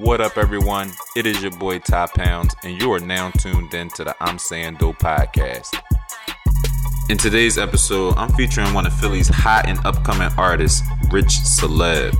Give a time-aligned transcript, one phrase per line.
[0.00, 0.92] What up, everyone?
[1.14, 4.38] It is your boy Ty Pounds, and you are now tuned in to the I'm
[4.38, 5.78] Saying Dope podcast.
[7.10, 12.16] In today's episode, I'm featuring one of Philly's hot and upcoming artists, Rich Celeb.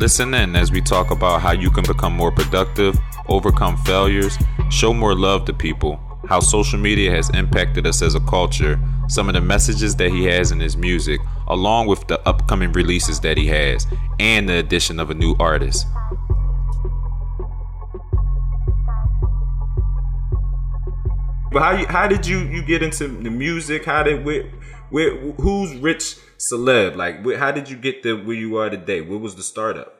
[0.00, 2.98] Listen in as we talk about how you can become more productive,
[3.28, 4.36] overcome failures,
[4.68, 9.28] show more love to people, how social media has impacted us as a culture, some
[9.28, 13.36] of the messages that he has in his music, along with the upcoming releases that
[13.36, 13.86] he has,
[14.18, 15.86] and the addition of a new artist.
[21.52, 23.84] But how you, how did you you get into the music?
[23.84, 24.44] How did where,
[24.90, 26.96] where who's Rich Celeb?
[26.96, 29.02] Like where, how did you get to where you are today?
[29.02, 29.94] What was the startup?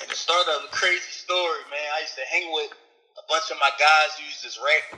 [0.00, 1.88] And the startup, a crazy story, man.
[1.98, 2.70] I used to hang with
[3.18, 4.94] a bunch of my guys who used to rap,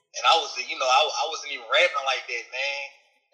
[0.00, 2.84] and I was, you know, I, I wasn't even rapping like that, man.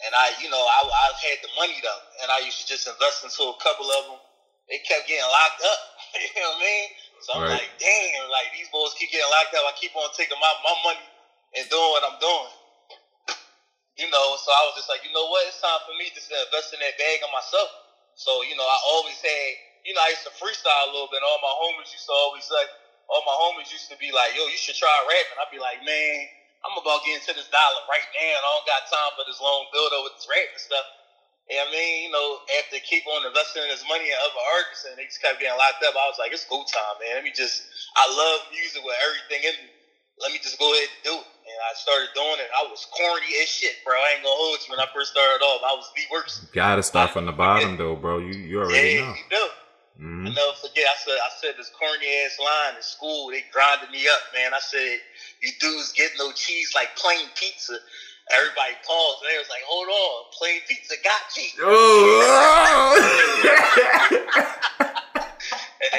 [0.07, 2.87] And I, you know, I, I had the money though, and I used to just
[2.87, 4.21] invest into a couple of them.
[4.71, 5.81] They kept getting locked up.
[6.15, 6.87] you know what I mean?
[7.21, 7.59] So I'm Right.
[7.59, 9.67] like, damn, like these boys keep getting locked up.
[9.67, 11.05] I keep on taking my, my money
[11.57, 12.53] and doing what I'm doing.
[14.01, 15.45] You know, so I was just like, you know what?
[15.45, 17.69] It's time for me to invest in that bag on myself.
[18.17, 19.51] So, you know, I always had,
[19.85, 21.21] you know, I used to freestyle a little bit.
[21.21, 22.73] All my homies used to always like,
[23.13, 25.37] all my homies used to be like, yo, you should try rapping.
[25.37, 26.33] I'd be like, man,
[26.65, 28.33] I'm about getting to this dollar right now.
[28.41, 30.87] and I don't got time for this long build up with this rap and stuff.
[31.49, 32.09] What I mean?
[32.09, 35.21] You know, after keep on investing in his money in other artists and they just
[35.21, 37.21] kept getting locked up, I was like, it's go time, man.
[37.21, 37.65] Let me just,
[37.97, 39.73] I love music with everything in me.
[40.21, 41.29] Let me just go ahead and do it.
[41.61, 42.49] I started doing it.
[42.57, 43.95] I was corny as shit, bro.
[43.95, 44.73] I ain't gonna hold you.
[44.73, 46.53] When I first started off, I was the worst.
[46.53, 48.19] Gotta start from the bottom though, bro.
[48.19, 49.15] You you already yeah, know.
[49.15, 49.45] you do.
[50.01, 50.33] Mhm.
[50.33, 50.89] I never forget.
[50.89, 53.29] I said, I said this corny ass line in school.
[53.31, 54.55] They grinded me up, man.
[54.57, 55.01] I said,
[55.45, 57.77] "You dudes get no cheese like plain pizza."
[58.33, 59.21] Everybody paused.
[59.29, 61.69] They was like, "Hold on, plain pizza got cheese." and,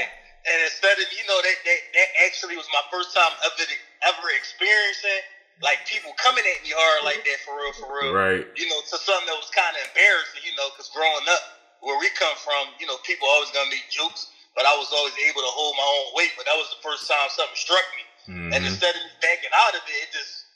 [0.02, 3.70] and instead of you know that, that that actually was my first time ever
[4.09, 5.22] ever experiencing
[5.60, 8.14] like people coming at me hard like that for real, for real.
[8.16, 8.45] right.
[8.56, 10.42] You know, to something that was kind of embarrassing.
[10.45, 11.44] You know, because growing up
[11.84, 15.17] where we come from, you know, people always gonna make jokes, but I was always
[15.20, 16.34] able to hold my own weight.
[16.38, 18.04] But that was the first time something struck me,
[18.56, 18.67] and Mhm.
[18.72, 20.48] instead of me backing out of it, it just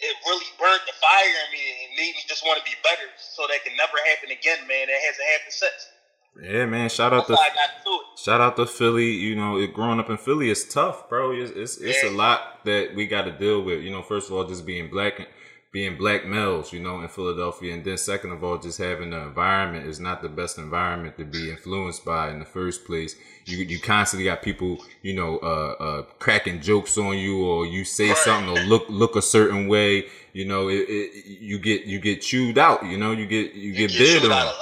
[0.00, 3.12] it really burnt the fire in me and made me just want to be better,
[3.16, 4.88] so that can never happen again, man.
[4.90, 5.93] It hasn't happened since.
[6.42, 6.88] Yeah, man.
[6.88, 7.46] Shout out That's to
[7.84, 8.18] to it.
[8.18, 9.10] shout out to Philly.
[9.12, 11.30] You know, it, growing up in Philly is tough, bro.
[11.32, 13.82] It's it's, it's a lot that we got to deal with.
[13.82, 15.28] You know, first of all, just being black,
[15.70, 16.72] being black males.
[16.72, 20.22] You know, in Philadelphia, and then second of all, just having the environment is not
[20.22, 23.14] the best environment to be influenced by in the first place.
[23.46, 27.84] You you constantly got people, you know, uh, uh, cracking jokes on you, or you
[27.84, 28.18] say Right.
[28.18, 30.06] something, or look look a certain way.
[30.32, 32.84] You know, it, it, you get you get chewed out.
[32.84, 34.52] You know, you get you, You get get bid on.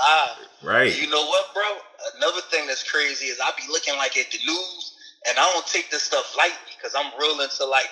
[0.63, 0.97] Right.
[1.01, 1.65] You know what, bro?
[2.17, 4.93] Another thing that's crazy is I be looking like at the news,
[5.29, 7.91] and I don't take this stuff lightly because I'm real into like,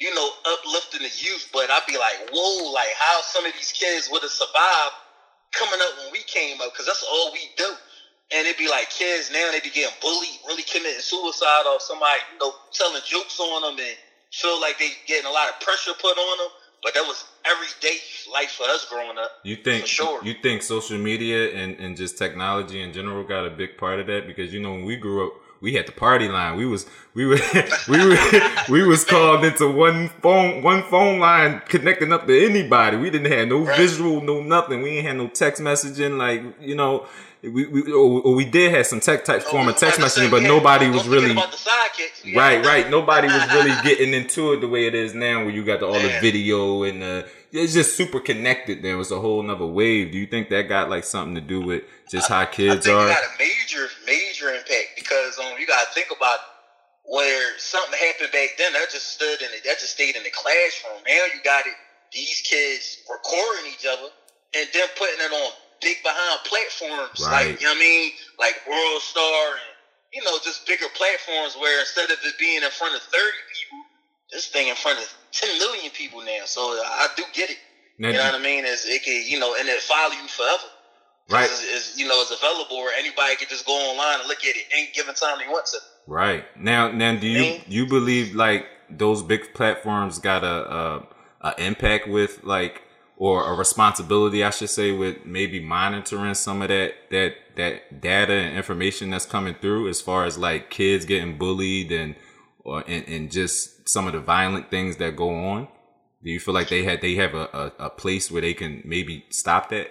[0.00, 1.48] you know, uplifting the youth.
[1.52, 4.94] But I be like, whoa, like how some of these kids would have survived
[5.52, 7.74] coming up when we came up because that's all we do.
[8.34, 12.20] And it'd be like kids now they be getting bullied, really committing suicide or somebody,
[12.30, 13.96] you know, telling jokes on them and
[14.32, 16.48] feel like they getting a lot of pressure put on them.
[16.82, 17.98] But that was everyday
[18.32, 19.30] life for us growing up.
[19.42, 20.20] You think For sure.
[20.24, 24.06] you think social media and, and just technology in general got a big part of
[24.08, 26.86] that because you know when we grew up we had the party line we was
[27.12, 27.38] we were
[27.88, 28.16] we were
[28.70, 33.30] we was called into one phone one phone line connecting up to anybody we didn't
[33.30, 33.76] have no Right.
[33.76, 37.06] visual no nothing we ain't had no text messaging like you know
[37.42, 40.30] we we or, or we did have some tech type form of text I messaging
[40.30, 42.24] but nobody was really about the sidekicks.
[42.24, 42.90] You Right, right.
[43.00, 45.86] Nobody was really getting into it the way it is now, where you got the,
[45.86, 48.82] all the video and uh, it's just super connected.
[48.82, 50.12] There was a whole nother wave.
[50.12, 52.96] Do you think that got like something to do with just how I kids think
[52.96, 53.06] are?
[53.06, 56.38] it got a major, major impact because um, you got to think about
[57.04, 58.72] where something happened back then.
[58.72, 59.64] That just stood in it.
[59.64, 61.02] That just stayed in the classroom.
[61.06, 61.74] Now you got it.
[62.12, 64.10] These kids recording each other
[64.54, 67.50] and then putting it on big behind platforms Right.
[67.52, 69.70] like you know what I mean, like World Star and
[70.12, 73.78] you know just bigger platforms where instead of it being in front of thirty people,
[74.32, 76.44] this thing in front of ten million people now.
[76.44, 77.58] So I do get it.
[77.98, 78.64] Now, You know what I mean?
[78.64, 80.68] Is it can you know, and it follow you forever.
[81.30, 84.38] right, It's, it's, you know, it's available where anybody can just go online and look
[84.44, 85.78] at it any given time they want to.
[86.06, 86.44] right.
[86.56, 91.06] Now, now, do you you believe like those big platforms got a, a,
[91.42, 92.82] a impact with like
[93.20, 98.32] or a responsibility, I should say, with maybe monitoring some of that that that data
[98.32, 102.16] and information that's coming through, as far as like kids getting bullied and
[102.60, 105.68] or and, and just some of the violent things that go on.
[106.24, 108.80] Do you feel like they had they have a, a, a place where they can
[108.86, 109.88] maybe stop that?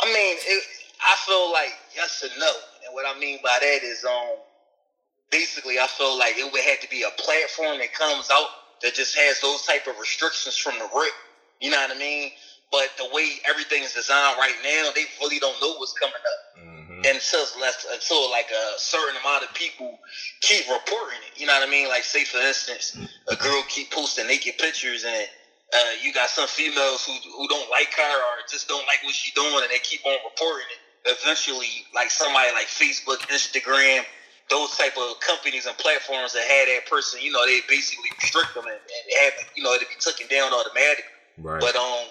[0.00, 0.64] I mean, it,
[1.00, 2.52] I feel like yes and no,
[2.86, 4.36] and what I mean by that is, um,
[5.30, 8.48] basically I feel like it would have to be a platform that comes out
[8.82, 11.12] that just has those type of restrictions from the rip.
[11.60, 12.30] You know what I mean?
[12.70, 16.40] But the way everything is designed right now, they really don't know what's coming up.
[16.62, 17.00] Mm-hmm.
[17.04, 19.98] Until less, until like a certain amount of people
[20.40, 21.40] keep reporting it.
[21.40, 21.88] You know what I mean?
[21.88, 22.96] Like say for instance,
[23.28, 25.28] a girl keep posting naked pictures and
[25.72, 29.14] uh, you got some females who who don't like her or just don't like what
[29.14, 31.10] she's doing and they keep on reporting it.
[31.10, 34.04] Eventually, like somebody like Facebook, Instagram,
[34.50, 38.54] those type of companies and platforms that had that person, you know, they basically restrict
[38.54, 41.19] them and, and have, you know, it'd be taken down automatically.
[41.38, 41.60] Right.
[41.60, 42.06] But um,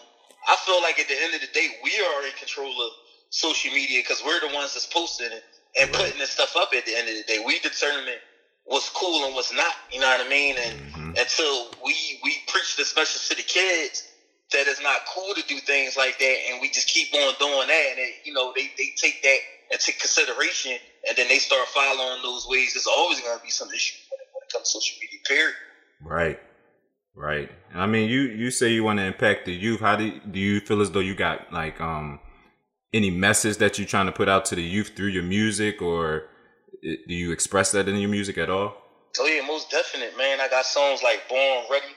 [0.47, 2.91] I feel like at the end of the day, we are in control of
[3.29, 5.43] social media because we're the ones that's posting it
[5.79, 6.05] and right.
[6.05, 6.69] putting this stuff up.
[6.75, 8.19] At the end of the day, we determine
[8.65, 9.73] what's cool and what's not.
[9.91, 10.55] You know what I mean?
[10.57, 11.09] And mm-hmm.
[11.17, 14.07] until we we preach this message to the kids
[14.51, 17.67] that it's not cool to do things like that, and we just keep on doing
[17.67, 19.37] that, and it, you know they they take that
[19.71, 20.77] into consideration,
[21.07, 22.73] and then they start following those ways.
[22.73, 25.19] There's always going to be some issue when it, when it comes to social media.
[25.27, 25.55] Period.
[26.01, 26.39] Right.
[27.15, 27.51] Right.
[27.73, 29.81] I mean, you you say you want to impact the youth.
[29.81, 32.19] How do do you feel as though you got like um
[32.93, 36.29] any message that you're trying to put out to the youth through your music, or
[36.81, 38.75] do you express that in your music at all?
[39.19, 40.39] Oh yeah, most definite, man.
[40.39, 41.93] I got songs like "Born Ready."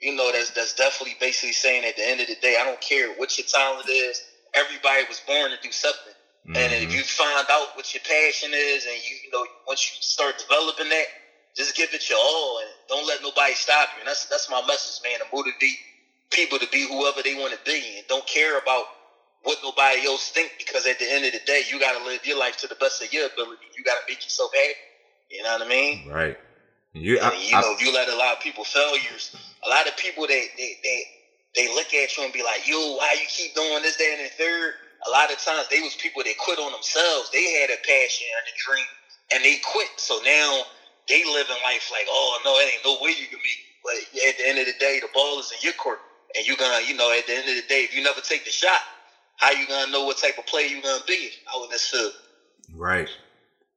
[0.00, 2.80] You know, that's that's definitely basically saying at the end of the day, I don't
[2.80, 4.22] care what your talent is.
[4.54, 6.12] Everybody was born to do something.
[6.48, 6.56] Mm-hmm.
[6.56, 10.02] And if you find out what your passion is, and you, you know, once you
[10.02, 11.06] start developing that,
[11.56, 14.00] just give it your all, and don't let nobody stop you.
[14.00, 15.18] And that's that's my message, man.
[15.20, 15.78] To motivate
[16.30, 18.84] people to be whoever they want to be, and don't care about
[19.42, 20.52] what nobody else think.
[20.58, 22.76] Because at the end of the day, you got to live your life to the
[22.76, 23.66] best of your ability.
[23.76, 24.74] You got to make yourself happy.
[25.30, 26.08] You know what I mean?
[26.08, 26.36] Right.
[26.92, 29.68] You, and, I, you know, I, if you let a lot of people failures, a
[29.68, 31.02] lot of people they they they
[31.54, 34.26] they look at you and be like, "Yo, why you keep doing this, that, and
[34.26, 34.74] the third?
[35.06, 37.30] a lot of times they was people that quit on themselves.
[37.30, 38.90] They had a passion and a dream,
[39.34, 39.88] and they quit.
[39.96, 40.64] So now
[41.10, 43.54] they living life like, oh no, it ain't no way you can be.
[43.82, 43.94] But
[44.28, 45.98] at the end of the day, the ball is in your court,
[46.36, 48.44] and you gonna, you know, at the end of the day, if you never take
[48.44, 48.80] the shot,
[49.36, 51.94] how you gonna know what type of player you gonna be out in this?
[52.74, 53.08] Right.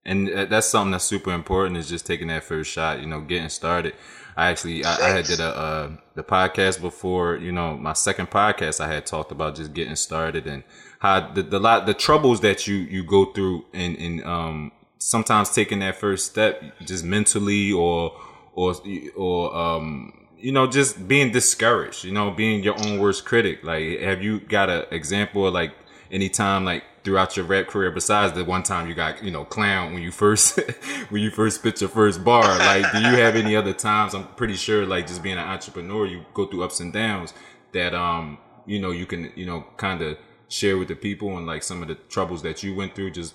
[0.05, 3.21] And uh, that's something that's super important is just taking that first shot, you know,
[3.21, 3.95] getting started.
[4.35, 8.29] I actually, I, I had did a, uh, the podcast before, you know, my second
[8.29, 10.63] podcast, I had talked about just getting started and
[10.99, 14.71] how the, the lot, the troubles that you, you go through and, and, um,
[15.03, 18.17] sometimes taking that first step just mentally or,
[18.53, 18.73] or,
[19.15, 23.63] or, um, you know, just being discouraged, you know, being your own worst critic.
[23.63, 25.73] Like, have you got an example of like
[26.09, 29.93] anytime like throughout your rap career besides the one time you got you know clown
[29.93, 30.57] when you first
[31.09, 34.25] when you first spit your first bar like do you have any other times i'm
[34.35, 37.33] pretty sure like just being an entrepreneur you go through ups and downs
[37.73, 40.17] that um you know you can you know kind of
[40.47, 43.33] share with the people and like some of the troubles that you went through just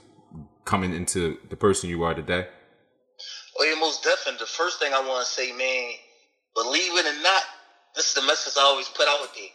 [0.69, 2.47] coming into the person you are today
[3.59, 5.93] oh yeah most definitely the first thing i want to say man
[6.55, 7.43] believe it or not
[7.97, 9.49] this is the message i always put out there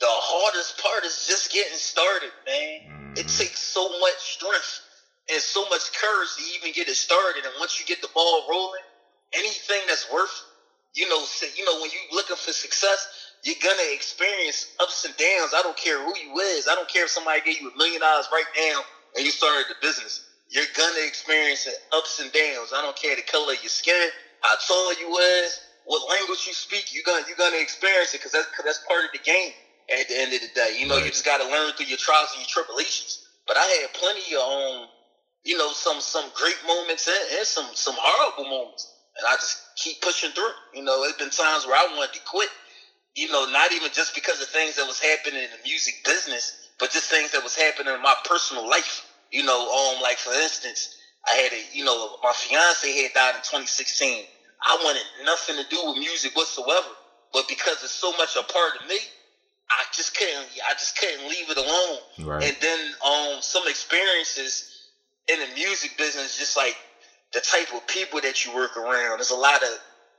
[0.00, 2.78] the hardest part is just getting started, man.
[2.86, 3.12] Mm-hmm.
[3.18, 4.86] It takes so much strength
[5.30, 7.44] and so much courage to even get it started.
[7.44, 8.86] And once you get the ball rolling,
[9.34, 10.30] anything that's worth,
[10.94, 11.18] you know,
[11.56, 15.50] you know, when you're looking for success, you're gonna experience ups and downs.
[15.54, 16.68] I don't care who you is.
[16.68, 18.80] I don't care if somebody gave you a million dollars right now
[19.16, 20.27] and you started the business.
[20.50, 22.72] You're gonna experience ups and downs.
[22.74, 24.10] I don't care the color of your skin,
[24.40, 26.92] how tall you is, what language you speak.
[26.92, 29.52] You're gonna you're gonna experience it because that's cause that's part of the game
[29.90, 30.76] at the end of the day.
[30.78, 31.04] You know, right.
[31.06, 33.20] you just got to learn through your trials and your tribulations.
[33.46, 34.88] But I had plenty of, um,
[35.44, 39.64] you know, some some great moments and, and some some horrible moments, and I just
[39.76, 40.52] keep pushing through.
[40.72, 42.50] You know, it's been times where I wanted to quit.
[43.16, 46.54] You know, not even just because of things that was happening in the music business,
[46.78, 49.07] but just things that was happening in my personal life.
[49.30, 50.96] You know, um, like for instance,
[51.28, 54.24] I had a, you know, my fiance had died in 2016.
[54.62, 56.88] I wanted nothing to do with music whatsoever,
[57.32, 58.96] but because it's so much a part of me,
[59.70, 61.98] I just couldn't I just couldn't leave it alone.
[62.20, 62.44] Right.
[62.44, 64.88] And then um some experiences
[65.28, 66.76] in the music business, just like
[67.34, 69.18] the type of people that you work around.
[69.18, 69.68] There's a lot of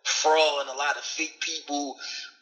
[0.04, 1.98] fraud and a lot of fake people.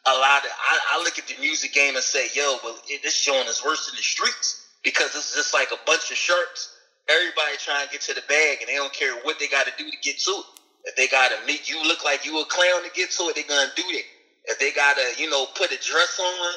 [0.05, 3.01] A lot of I, I look at the music game and say, yo, but it,
[3.03, 6.75] this joint is worse than the streets because it's just like a bunch of sharks.
[7.09, 9.73] Everybody trying to get to the bag and they don't care what they got to
[9.77, 10.45] do to get to it.
[10.85, 13.35] If they got to make you look like you a clown to get to it,
[13.35, 14.07] they're gonna do that.
[14.45, 16.55] If they got to, you know, put a dress on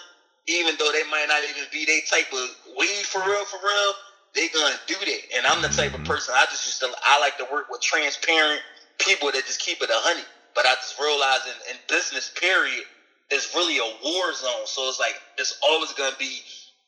[0.48, 2.48] even though they might not even be they type of
[2.78, 3.92] weed for real, for real,
[4.34, 5.20] they gonna do that.
[5.36, 7.80] And I'm the type of person I just used to I like to work with
[7.80, 8.60] transparent
[8.98, 10.24] people that just keep it a honey.
[10.54, 12.84] But I just realized in, in business period,
[13.30, 14.66] it's really a war zone.
[14.66, 16.42] So it's like there's always gonna be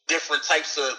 [0.09, 0.95] different types of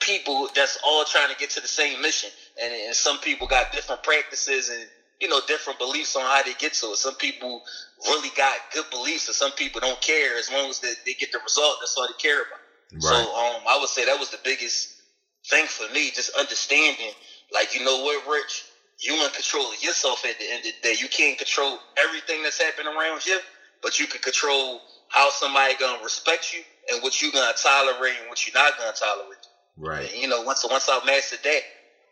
[0.00, 2.30] people that's all trying to get to the same mission.
[2.62, 4.86] And, and some people got different practices and
[5.20, 6.96] you know, different beliefs on how they get to it.
[6.96, 7.62] Some people
[8.06, 11.32] really got good beliefs, and some people don't care as long as they, they get
[11.32, 11.76] the result.
[11.80, 12.60] That's all they care about.
[12.94, 13.02] Right.
[13.02, 15.02] So, um, I would say that was the biggest
[15.50, 17.12] thing for me, just understanding,
[17.52, 18.64] like, you know what, Rich,
[19.00, 20.96] you in control of yourself at the end of the day.
[20.98, 23.38] You can't control everything that's happening around you,
[23.82, 26.60] but you can control how somebody gonna respect you
[26.92, 29.47] and what you gonna tolerate and what you're not gonna tolerate.
[29.78, 30.12] Right.
[30.12, 31.60] And, you know, once once I've mastered that,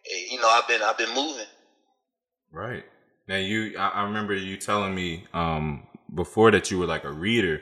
[0.07, 1.47] eh, you know, I've been I've been moving.
[2.53, 2.85] Right.
[3.29, 7.13] Now you, I, I remember you telling me um, before that you were like a
[7.13, 7.61] reader.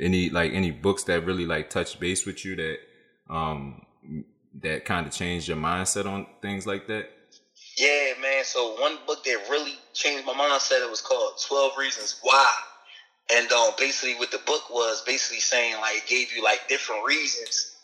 [0.00, 2.76] Any like any books that really like touched base with you that
[3.28, 3.84] um
[4.62, 7.10] that kind of changed your mindset on things like that?
[7.76, 8.44] Yeah, man.
[8.44, 12.48] So one book that really changed my mindset it was called Twelve Reasons Why.
[13.32, 17.04] And um, basically, what the book was basically saying, like, it gave you like different
[17.04, 17.76] reasons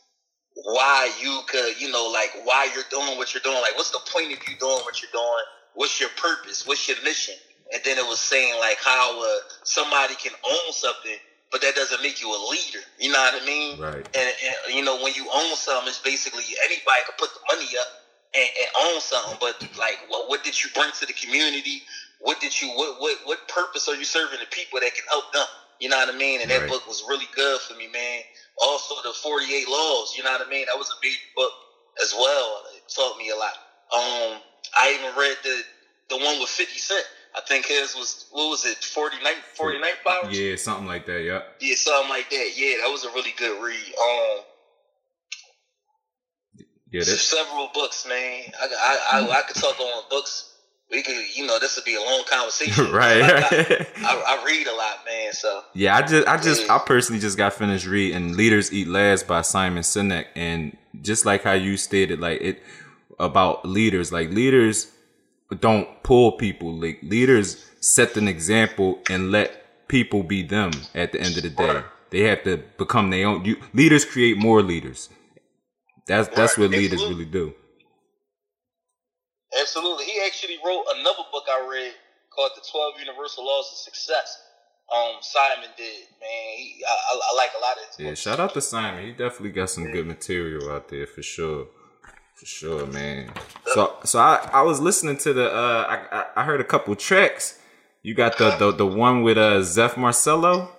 [0.57, 3.61] why you could, you know, like why you're doing what you're doing.
[3.61, 5.45] Like, what's the point of you doing what you're doing?
[5.77, 6.67] what's your purpose?
[6.67, 7.35] What's your mission?
[7.73, 11.17] And then it was saying like how uh, somebody can own something,
[11.53, 12.85] but that doesn't make you a leader.
[12.99, 13.81] You know what I mean?
[13.81, 13.95] Right.
[13.95, 14.29] And,
[14.67, 17.89] and you know when you own something, it's basically anybody can put the money up
[18.35, 19.37] and, and own something.
[19.41, 21.83] But like, what what did you bring to the community?
[22.21, 25.33] What did you what what what purpose are you serving the people that can help
[25.33, 25.47] them?
[25.81, 26.41] You know what I mean?
[26.41, 26.71] And that right.
[26.71, 28.23] book was really good for me, man.
[28.63, 30.15] Also, the Forty Eight Laws.
[30.17, 30.67] You know what I mean?
[30.67, 31.53] That was a big book
[32.03, 32.63] as well.
[32.77, 33.53] It taught me a lot.
[33.95, 34.41] Um,
[34.77, 35.63] I even read the
[36.11, 37.05] the one with Fifty Cent.
[37.37, 40.39] I think his was what was it 49, 49 flowers?
[40.39, 41.23] Yeah, something like that.
[41.23, 41.41] Yeah.
[41.61, 42.51] Yeah, something like that.
[42.57, 43.95] Yeah, that was a really good read.
[44.01, 44.45] Um.
[46.91, 48.45] Yeah, there's several books, man.
[48.59, 50.56] I I I, I could talk on books.
[50.91, 52.91] We could, you know, this would be a long conversation.
[52.93, 53.23] right.
[53.23, 55.33] I, I, I, read a lot, man.
[55.33, 56.77] So yeah, I just, I just, yeah.
[56.77, 61.43] I personally just got finished reading "Leaders Eat Last" by Simon Sinek, and just like
[61.43, 62.63] how you stated, like it
[63.19, 64.93] about leaders, like leaders
[65.61, 66.73] don't pull people.
[66.73, 71.51] Like leaders set an example and let people be them at the end of the
[71.51, 71.83] day.
[72.11, 73.45] They have to become their own.
[73.45, 75.09] You, leaders create more leaders.
[76.07, 77.55] That's that's what leaders really do.
[79.61, 80.05] Absolutely.
[80.05, 81.93] He actually wrote another book I read
[82.35, 84.43] called The Twelve Universal Laws of Success.
[84.95, 86.57] Um, Simon did, man.
[86.57, 88.01] He, I, I, I like a lot of.
[88.01, 88.05] It.
[88.05, 89.05] Yeah, shout out to Simon.
[89.05, 91.67] He definitely got some good material out there for sure.
[92.37, 93.33] For sure, man.
[93.73, 97.59] So so I, I was listening to the uh I I heard a couple tracks.
[98.03, 100.71] You got the the, the one with uh Zeph Marcelo.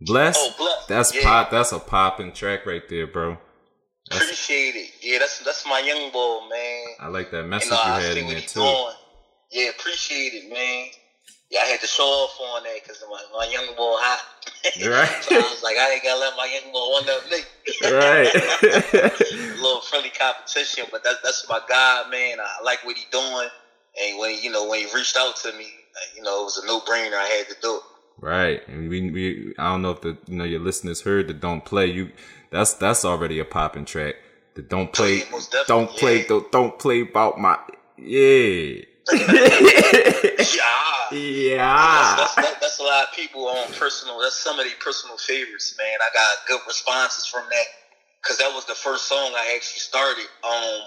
[0.00, 0.36] Bless.
[0.38, 0.86] Oh, bless.
[0.86, 1.22] That's yeah.
[1.22, 3.38] pop that's a popping track right there, bro.
[4.22, 4.90] Appreciate it.
[5.00, 6.84] Yeah, that's that's my young boy, man.
[7.00, 8.60] I like that message you had in there too.
[8.60, 8.94] Doing.
[9.50, 10.88] Yeah, appreciate it, man
[11.54, 14.22] yeah, I had to show off on that because my, my young boy hot.
[14.84, 15.22] Right.
[15.22, 17.38] so I was like, I ain't gotta let my young boy one up me.
[17.94, 19.54] right.
[19.54, 22.38] a little friendly competition, but that's that's my guy, man.
[22.40, 23.48] I like what he doing,
[24.02, 25.68] and when you know when he reached out to me,
[26.16, 27.14] you know it was a no brainer.
[27.14, 27.82] I had to do it.
[28.20, 31.34] Right, and we, we I don't know if the you know your listeners heard the
[31.34, 32.10] don't play you.
[32.54, 34.14] That's that's already a popping track.
[34.54, 36.28] The don't play, oh, don't play, yeah.
[36.28, 37.58] don't, don't play about my
[37.98, 38.84] yeah.
[39.12, 39.34] yeah.
[41.10, 42.14] Yeah.
[42.16, 44.20] That's, that's, that's, a lot of people on personal.
[44.20, 45.98] That's some of the personal favorites, man.
[46.00, 47.66] I got good responses from that
[48.22, 50.82] because that was the first song I actually started um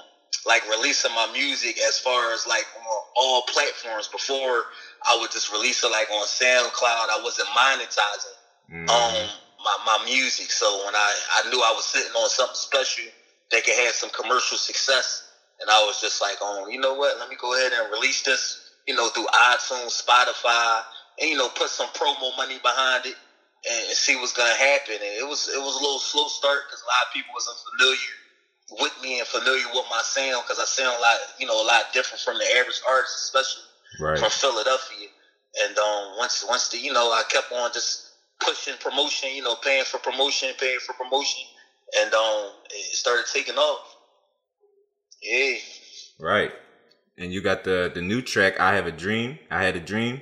[0.45, 4.07] like releasing my music as far as like on all platforms.
[4.07, 4.63] Before
[5.05, 7.11] I would just release it like on SoundCloud.
[7.11, 8.37] I wasn't monetizing
[8.71, 8.89] mm.
[8.89, 9.29] um
[9.63, 10.51] my, my music.
[10.51, 13.05] So when I I knew I was sitting on something special
[13.51, 15.23] that could have some commercial success.
[15.59, 17.17] And I was just like, oh, you know what?
[17.17, 20.81] Let me go ahead and release this you know, through iTunes, Spotify,
[21.19, 23.15] and you know, put some promo money behind it
[23.69, 24.95] and see what's gonna happen.
[24.95, 27.57] And it was it was a little slow start because a lot of people wasn't
[27.67, 28.15] familiar
[28.79, 31.67] with me and familiar with my sound because I sound a lot, you know, a
[31.67, 33.63] lot different from the average artist, especially
[33.99, 34.17] right.
[34.17, 35.07] from Philadelphia.
[35.63, 38.06] And um, once once the you know, I kept on just
[38.39, 41.43] pushing promotion, you know, paying for promotion, paying for promotion,
[41.99, 43.95] and um, it started taking off.
[45.21, 45.55] Yeah.
[46.19, 46.51] Right.
[47.17, 49.39] And you got the the new track, I Have a Dream.
[49.49, 50.21] I had a dream.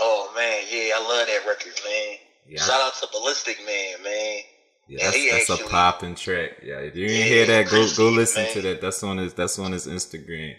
[0.00, 2.16] Oh man, yeah, I love that record, man.
[2.48, 2.60] Yeah.
[2.60, 4.40] Shout out to Ballistic Man, man.
[4.88, 6.50] Yeah, that's, that's actually, a popping track.
[6.62, 8.52] Yeah, if you didn't yeah, hear that, go go listen man.
[8.54, 8.80] to that.
[8.80, 10.56] That's on his that's on his Instagram.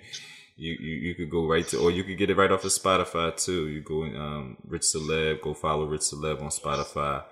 [0.55, 2.71] You, you you could go right to, or you could get it right off of
[2.71, 3.67] Spotify too.
[3.69, 7.23] You go um Rich Celeb, go follow Rich Celeb on Spotify,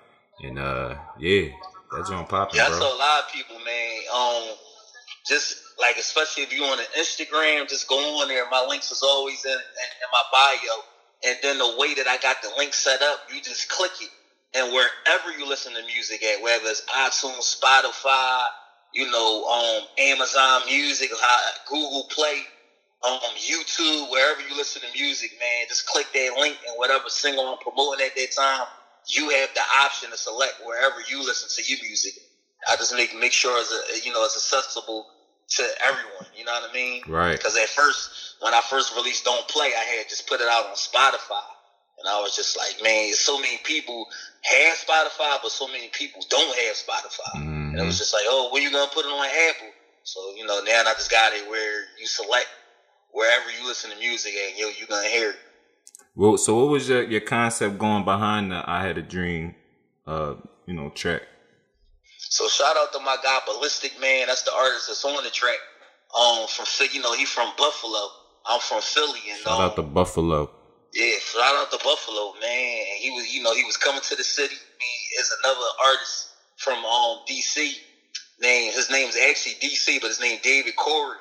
[0.41, 1.49] and uh yeah,
[1.91, 2.57] that's on popping.
[2.57, 3.99] Yeah, I saw a lot of people, man.
[4.13, 4.55] Um,
[5.27, 8.49] just like especially if you on an Instagram, just go on there.
[8.49, 10.83] My links is always in, in, in my bio.
[11.23, 14.09] And then the way that I got the link set up, you just click it.
[14.53, 18.47] And wherever you listen to music at, whether it's iTunes, Spotify,
[18.93, 21.09] you know, um, Amazon Music,
[21.69, 22.41] Google Play,
[23.03, 27.47] on YouTube, wherever you listen to music, man, just click that link and whatever single
[27.47, 28.67] I'm promoting at that time,
[29.07, 32.13] you have the option to select wherever you listen to your music.
[32.69, 35.07] I just make make sure it's a, you know it's accessible
[35.57, 36.27] to everyone.
[36.37, 37.01] You know what I mean?
[37.07, 37.35] Right.
[37.35, 40.65] Because at first, when I first released "Don't Play," I had just put it out
[40.67, 41.41] on Spotify,
[41.97, 44.05] and I was just like, man, so many people
[44.43, 47.69] have Spotify, but so many people don't have Spotify, mm-hmm.
[47.71, 49.73] and it was just like, oh, when you gonna put it on Apple?
[50.03, 52.47] So you know, now I just got it where you select
[53.13, 55.35] wherever you listen to music, and you you gonna hear it.
[56.15, 59.55] Well, so what was your your concept going behind the "I Had a Dream,"
[60.05, 61.23] uh, you know, track?
[62.17, 64.27] So shout out to my guy Ballistic Man.
[64.27, 65.59] That's the artist that's on the track.
[66.17, 68.09] Um, from you know he from Buffalo.
[68.45, 70.49] I'm from Philly, and shout um, out to Buffalo.
[70.93, 72.85] Yeah, shout out to Buffalo, man.
[72.99, 74.55] He was, you know, he was coming to the city.
[74.55, 77.75] Me is another artist from um DC.
[78.41, 81.17] Name his name's actually DC, but his name David Corey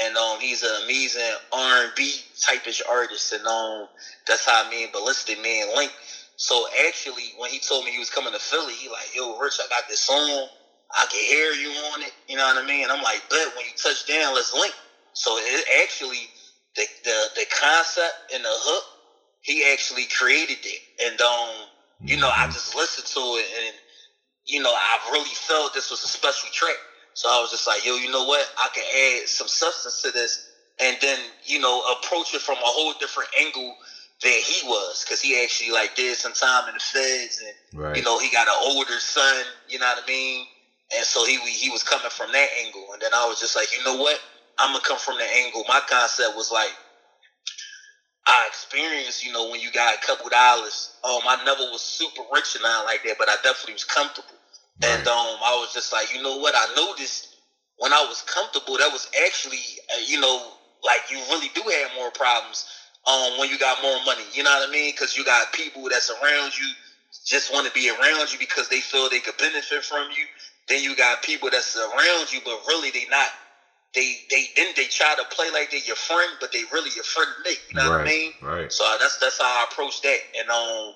[0.00, 3.86] and um, he's an amazing R and B typish artist, and um,
[4.26, 5.92] that's how me and Ballistic Man link.
[6.36, 9.60] So actually, when he told me he was coming to Philly, he like, "Yo, Rich,
[9.62, 10.48] I got this song.
[10.94, 12.12] I can hear you on it.
[12.28, 14.74] You know what I mean?" I'm like, "But when you touch down, let's link."
[15.14, 16.30] So it actually
[16.76, 18.84] the the the concept and the hook,
[19.40, 21.66] he actually created it, and um,
[22.00, 23.76] you know, I just listened to it, and
[24.46, 26.78] you know, I really felt this was a special track.
[27.18, 28.46] So I was just like, yo, you know what?
[28.56, 30.38] I can add some substance to this
[30.78, 33.74] and then, you know, approach it from a whole different angle
[34.22, 35.02] than he was.
[35.02, 37.96] Cause he actually like did some time in the feds and, right.
[37.96, 40.46] you know, he got an older son, you know what I mean?
[40.96, 42.86] And so he, he was coming from that angle.
[42.92, 44.20] And then I was just like, you know what?
[44.56, 45.64] I'm to come from the angle.
[45.66, 46.70] My concept was like,
[48.28, 50.94] I experienced, you know, when you got a couple dollars.
[51.02, 54.38] Um, I never was super rich and not like that, but I definitely was comfortable.
[54.82, 54.98] Right.
[54.98, 56.54] And um, I was just like, you know what?
[56.56, 57.36] I noticed
[57.78, 59.62] when I was comfortable, that was actually,
[59.94, 60.52] uh, you know,
[60.84, 62.66] like you really do have more problems
[63.06, 64.22] um, when you got more money.
[64.32, 64.92] You know what I mean?
[64.92, 66.68] Because you got people that's around you
[67.24, 70.24] just want to be around you because they feel they could benefit from you.
[70.68, 73.28] Then you got people that's around you, but really they not.
[73.94, 77.04] They they then they try to play like they're your friend, but they really your
[77.04, 77.58] friend Nick.
[77.70, 78.32] You know right, what I mean?
[78.42, 78.72] Right.
[78.72, 80.94] So that's that's how I approach that, and um,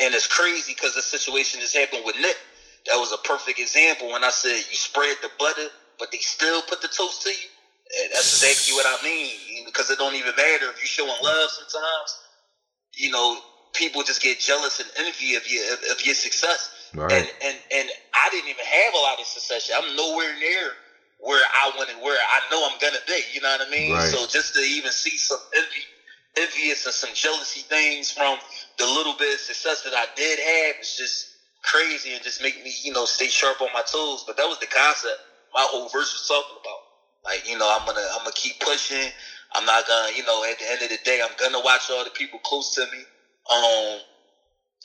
[0.00, 2.36] and it's crazy because the situation just happened with Nick
[2.86, 6.62] that was a perfect example when I said you spread the butter, but they still
[6.62, 7.48] put the toast to you.
[8.02, 9.64] And that's exactly what I mean.
[9.66, 12.18] Because it don't even matter if you're showing love sometimes.
[12.94, 13.38] You know,
[13.74, 16.70] people just get jealous and envy of your of, of your success.
[16.94, 17.12] Right.
[17.12, 19.70] And, and and I didn't even have a lot of success.
[19.74, 20.72] I'm nowhere near
[21.18, 23.20] where I want to, where I know I'm gonna be.
[23.32, 23.92] You know what I mean?
[23.92, 24.08] Right.
[24.08, 25.84] So just to even see some envy,
[26.36, 28.38] envious and some jealousy things from
[28.78, 31.29] the little bit of success that I did have, it's just
[31.70, 34.24] crazy and just make me, you know, stay sharp on my toes.
[34.26, 35.18] But that was the concept
[35.54, 36.80] my whole verse was talking about.
[37.24, 39.10] Like, you know, I'm gonna I'm gonna keep pushing.
[39.54, 42.04] I'm not gonna, you know, at the end of the day, I'm gonna watch all
[42.04, 43.04] the people close to me.
[43.52, 44.00] Um,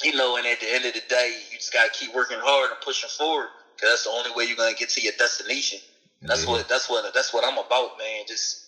[0.04, 2.72] you know, and at the end of the day, you just gotta keep working hard
[2.72, 5.80] and pushing forward because that's the only way you're gonna get to your destination.
[6.22, 8.24] That's what that's what that's what I'm about, man.
[8.28, 8.68] Just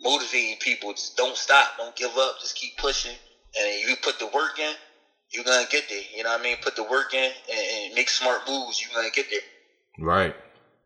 [0.00, 0.92] motivating people.
[0.94, 2.38] Just don't stop, don't give up.
[2.40, 3.16] Just keep pushing,
[3.58, 4.74] and you put the work in
[5.30, 6.02] you're gonna get there.
[6.14, 6.56] You know what I mean?
[6.62, 8.80] Put the work in and, and make smart moves.
[8.80, 9.40] You're gonna get there.
[9.98, 10.34] Right.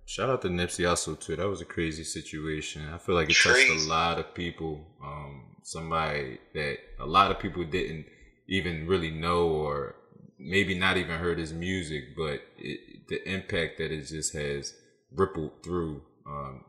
[0.07, 1.37] Shout out to Nipsey Hussle too.
[1.37, 2.89] That was a crazy situation.
[2.93, 3.69] I feel like it crazy.
[3.69, 4.85] touched a lot of people.
[5.05, 8.07] Um, somebody that a lot of people didn't
[8.49, 9.95] even really know, or
[10.39, 14.75] maybe not even heard his music, but it, the impact that it just has
[15.13, 16.65] rippled through um,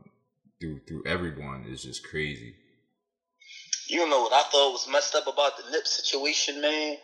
[0.59, 2.53] through through everyone is just crazy.
[3.87, 6.97] You know what I thought was messed up about the Nip situation, man?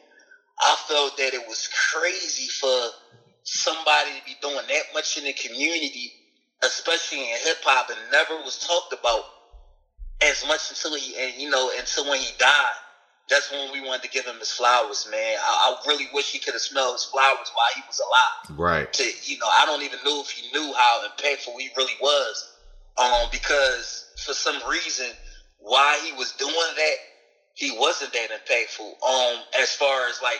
[0.60, 2.90] I felt that it was crazy for
[3.44, 6.14] somebody to be doing that much in the community,
[6.64, 9.24] especially in hip hop, and never was talked about
[10.22, 12.82] as much until he, and you know, until when he died.
[13.30, 15.38] That's when we wanted to give him his flowers, man.
[15.38, 18.58] I, I really wish he could have smelled his flowers while he was alive.
[18.58, 18.94] Right.
[18.94, 22.54] To, you know, I don't even know if he knew how impactful he really was.
[22.98, 25.08] Um, because for some reason,
[25.60, 26.96] why he was doing that
[27.58, 28.86] he wasn't that impactful.
[28.86, 30.40] Um, as far as like,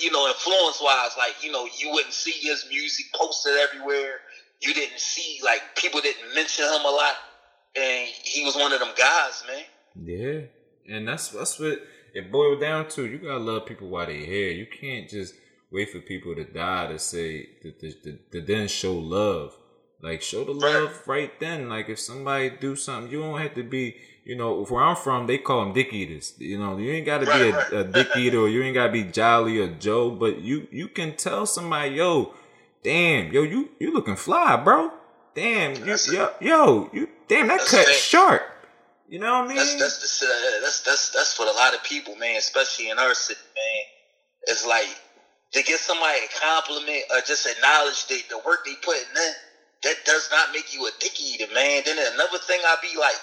[0.00, 4.18] you know, influence wise, like you know, you wouldn't see his music posted everywhere.
[4.60, 7.14] You didn't see like people didn't mention him a lot,
[7.76, 9.64] and he was one of them guys, man.
[10.04, 11.80] Yeah, and that's that's what
[12.12, 13.06] it boiled down to.
[13.06, 14.50] You gotta love people while they're here.
[14.50, 15.34] You can't just
[15.70, 19.56] wait for people to die to say that to, to then show love.
[20.02, 21.06] Like show the love right.
[21.06, 21.68] right then.
[21.68, 25.26] Like if somebody do something, you don't have to be you know, where I'm from,
[25.26, 26.34] they call them dick eaters.
[26.38, 27.72] You know, you ain't got to right, be a, right.
[27.72, 30.88] a, dick eater or you ain't got to be jolly or Joe, but you you
[30.88, 32.34] can tell somebody, yo,
[32.82, 34.90] damn, yo, you you looking fly, bro.
[35.34, 38.42] Damn, you, yo, yo, you damn that cut sharp.
[39.08, 39.56] You know what I mean?
[39.56, 42.98] That's that's the, uh, that's that's that's what a lot of people, man, especially in
[42.98, 43.84] our city, man.
[44.46, 44.88] It's like
[45.52, 49.32] to get somebody a compliment or just acknowledge the, the work they put in,
[49.84, 51.82] that does not make you a dick eater, man.
[51.84, 53.14] Then another thing, I'd be like,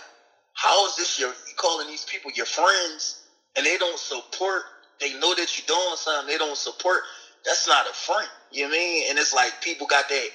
[0.54, 3.18] how is this your you calling these people your friends
[3.58, 4.64] and they don't support?
[5.00, 7.04] They know that you're doing something, they don't support.
[7.46, 8.30] That's not a friend.
[8.52, 9.06] You know what I mean?
[9.10, 10.30] And it's like people got that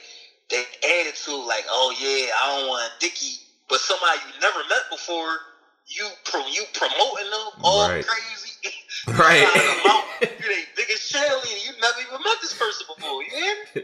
[0.50, 0.66] that
[1.00, 5.40] attitude, like, oh yeah, I don't want dicky, but somebody you never met before,
[5.86, 8.04] you pro you promoting them all Right.
[8.06, 8.52] crazy.
[9.18, 9.46] Right.
[10.38, 11.64] You're the biggest cheerleader.
[11.64, 13.22] You never even met this person before.
[13.24, 13.82] You hear me?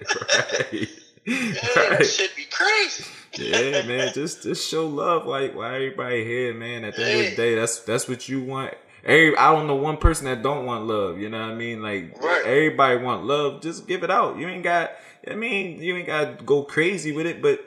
[0.72, 0.88] right.
[1.24, 2.06] Yeah, that right.
[2.06, 3.04] should be crazy.
[3.38, 4.12] Yeah, man.
[4.12, 6.84] Just just show love, like why everybody here, man.
[6.84, 8.74] At the end of the day, that's that's what you want.
[9.04, 11.18] Every, I don't know one person that don't want love.
[11.18, 11.82] You know what I mean?
[11.82, 12.42] Like Right.
[12.44, 13.60] everybody want love.
[13.62, 14.36] Just give it out.
[14.38, 14.92] You ain't got.
[15.28, 17.64] I mean, you ain't got to go crazy with it, but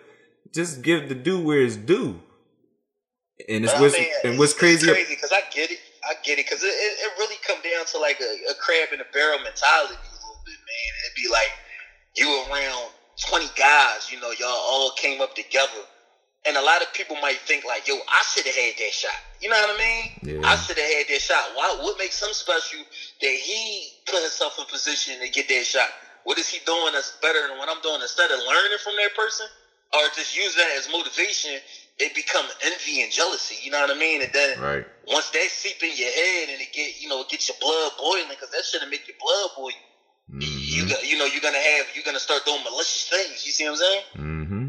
[0.53, 2.21] just give the due where it's due.
[3.47, 4.87] And it's But I what's mean, and what's it's crazy.
[4.87, 5.79] crazy because I get it.
[6.03, 8.89] I get it because it, it, it really come down to like a, a crab
[8.93, 10.91] in a barrel mentality a little bit, man.
[11.05, 11.51] It'd be like
[12.15, 15.83] you around twenty guys, you know, y'all all came up together,
[16.45, 19.15] and a lot of people might think like, "Yo, I should have had that shot."
[19.39, 20.11] You know what I mean?
[20.23, 20.41] Yeah.
[20.47, 21.51] I should have had that shot.
[21.53, 21.75] Why?
[21.79, 22.79] What makes him special
[23.21, 25.89] that he put himself in position to get that shot?
[26.23, 28.01] What is he doing that's better than what I'm doing?
[28.01, 29.47] Instead of learning from that person,
[29.93, 31.59] or just use that as motivation,
[31.99, 33.57] it become envy and jealousy.
[33.61, 34.21] You know what I mean?
[34.21, 34.85] And then Right.
[35.07, 38.27] once that seep in your head and it get you know get your blood boiling
[38.29, 39.71] because that shouldn't make your blood boil.
[40.31, 43.45] You hmm got you know you're gonna have you're gonna start doing malicious things.
[43.45, 44.03] You see what I'm saying?
[44.17, 44.67] Mm hmm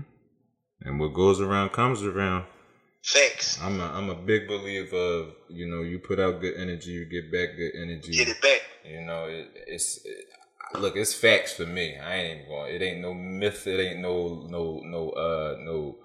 [0.82, 2.44] And what goes around comes around.
[3.02, 3.58] Facts.
[3.62, 7.04] I'm a I'm a big believer of you know you put out good energy, you
[7.06, 8.12] get back good energy.
[8.12, 8.60] Get it back.
[8.84, 10.26] You know, it, it's it,
[10.78, 11.96] look, it's facts for me.
[11.96, 12.74] I ain't even going.
[12.74, 13.66] It ain't no myth.
[13.66, 15.96] It ain't no no no uh no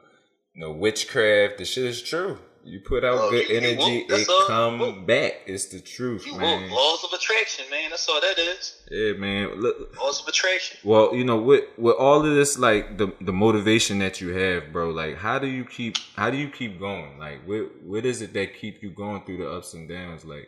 [0.55, 1.57] no witchcraft.
[1.57, 2.37] The shit is true.
[2.63, 4.06] You put out good you- energy.
[4.08, 5.08] It come Won't.
[5.08, 5.41] back.
[5.47, 6.69] It's the truth, You man.
[6.69, 7.89] laws of attraction, man.
[7.89, 8.84] That's all that is.
[8.91, 9.60] Yeah, man.
[9.60, 10.78] Look, Laws of attraction.
[10.84, 14.71] well, you know, with with all of this, like the the motivation that you have,
[14.71, 14.91] bro.
[14.91, 17.17] Like, how do you keep how do you keep going?
[17.17, 20.24] Like, what what is it that keep you going through the ups and downs?
[20.24, 20.47] Like,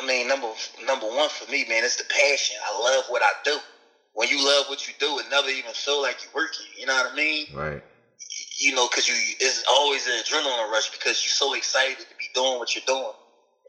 [0.00, 0.48] I mean, number
[0.86, 2.56] number one for me, man, it's the passion.
[2.64, 3.58] I love what I do.
[4.14, 6.66] When you love what you do, it never even feel like you're working.
[6.78, 7.46] You know what I mean?
[7.54, 7.82] right,
[8.58, 12.26] you know, because you it's always an adrenaline rush because you're so excited to be
[12.34, 13.14] doing what you're doing.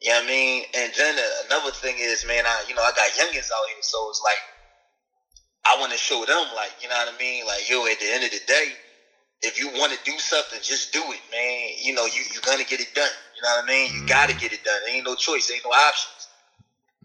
[0.02, 0.64] You know what I mean?
[0.76, 1.16] And then
[1.48, 4.42] another thing is, man, I you know I got youngins out here, so it's like
[5.66, 8.12] I want to show them, like you know what I mean, like yo, at the
[8.12, 8.74] end of the day,
[9.42, 11.70] if you want to do something, just do it, man.
[11.82, 13.10] You know, you you're gonna get it done.
[13.36, 13.94] You know what I mean?
[13.94, 14.80] You gotta get it done.
[14.86, 15.52] There ain't no choice.
[15.52, 16.28] Ain't no options.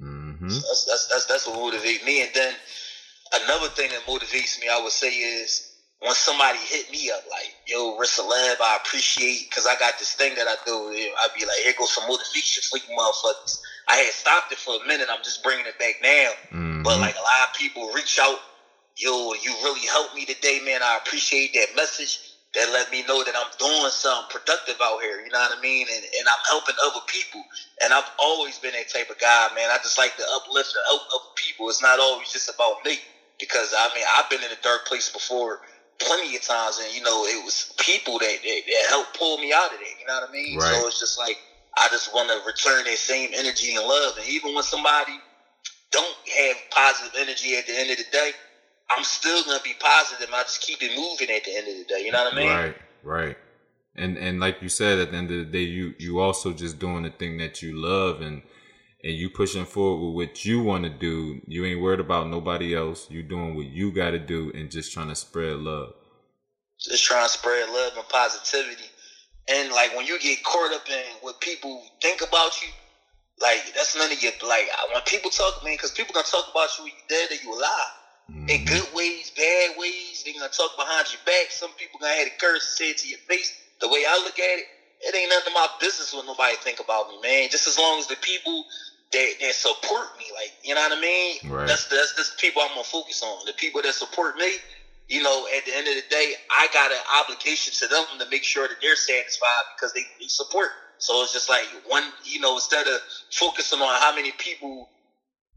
[0.01, 0.49] mm-hmm.
[0.49, 2.23] That's that's that's that's what motivates me.
[2.23, 2.55] And then
[3.44, 5.73] another thing that motivates me, I would say, is
[6.05, 10.12] when somebody hit me up like, "Yo, Rich Celeb, I appreciate," because I got this
[10.12, 10.93] thing that I do.
[10.93, 14.77] I'd be like, "Here goes some motivation for you, motherfuckers." I had stopped it for
[14.77, 15.09] a minute.
[15.11, 16.31] I'm just bringing it back now.
[16.53, 16.83] Mm-hmm.
[16.83, 18.38] But like a lot of people reach out,
[18.97, 20.83] yo, you really helped me today, man.
[20.83, 22.21] I appreciate that message.
[22.55, 25.19] That let me know that I'm doing something productive out here.
[25.19, 25.88] You know what I mean?
[25.93, 27.43] And, and I'm helping other people.
[27.83, 29.71] And I've always been that type of guy, man.
[29.73, 31.69] I just like to uplift and help other people.
[31.69, 32.99] It's not always just about me.
[33.40, 35.62] Because I mean, I've been in a dark place before
[36.00, 39.52] plenty of times, and you know, it was people that that, that helped pull me
[39.52, 39.98] out of there.
[40.00, 40.59] You know what I mean?
[40.59, 40.74] Right.
[40.74, 41.38] So it's just like
[41.76, 44.16] I just want to return that same energy and love.
[44.16, 45.12] And even when somebody
[45.90, 48.30] don't have positive energy at the end of the day,
[48.90, 50.28] I'm still gonna be positive.
[50.33, 52.04] I just keep it moving at the end of the day.
[52.04, 52.48] You know what I mean?
[52.48, 53.37] Right, right.
[53.96, 56.78] And and like you said, at the end of the day, you you also just
[56.78, 58.42] doing the thing that you love and
[59.05, 61.40] and you pushing forward with what you want to do.
[61.47, 63.07] You ain't worried about nobody else.
[63.11, 65.93] You doing what you got to do and just trying to spread love.
[66.81, 68.90] Just trying to spread love and positivity.
[69.49, 72.69] And like when you get caught up in what people think about you,
[73.40, 76.77] like that's none of your like when people talk, man, because people gonna talk about
[76.79, 77.93] you when you dead or you alive.
[78.49, 78.67] In Mhm.
[78.67, 81.51] good ways, bad ways, they gonna talk behind your back.
[81.51, 83.53] Some people gonna have a curse and say it to your face.
[83.81, 84.67] The way I look at it,
[85.01, 87.49] it ain't none of my business what nobody think about me, man.
[87.51, 88.64] Just as long as the people
[89.14, 91.38] that, that support me, like you know what I mean.
[91.48, 91.68] Right.
[91.68, 93.46] That's that's that's the people I'm gonna focus on.
[93.46, 94.59] The people that support me,
[95.09, 98.27] you know, at the end of the day, I got an obligation to them to
[98.31, 100.70] make sure that they're satisfied because they, they support.
[100.98, 103.00] So it's just like one, you know, instead of
[103.33, 104.90] focusing on how many people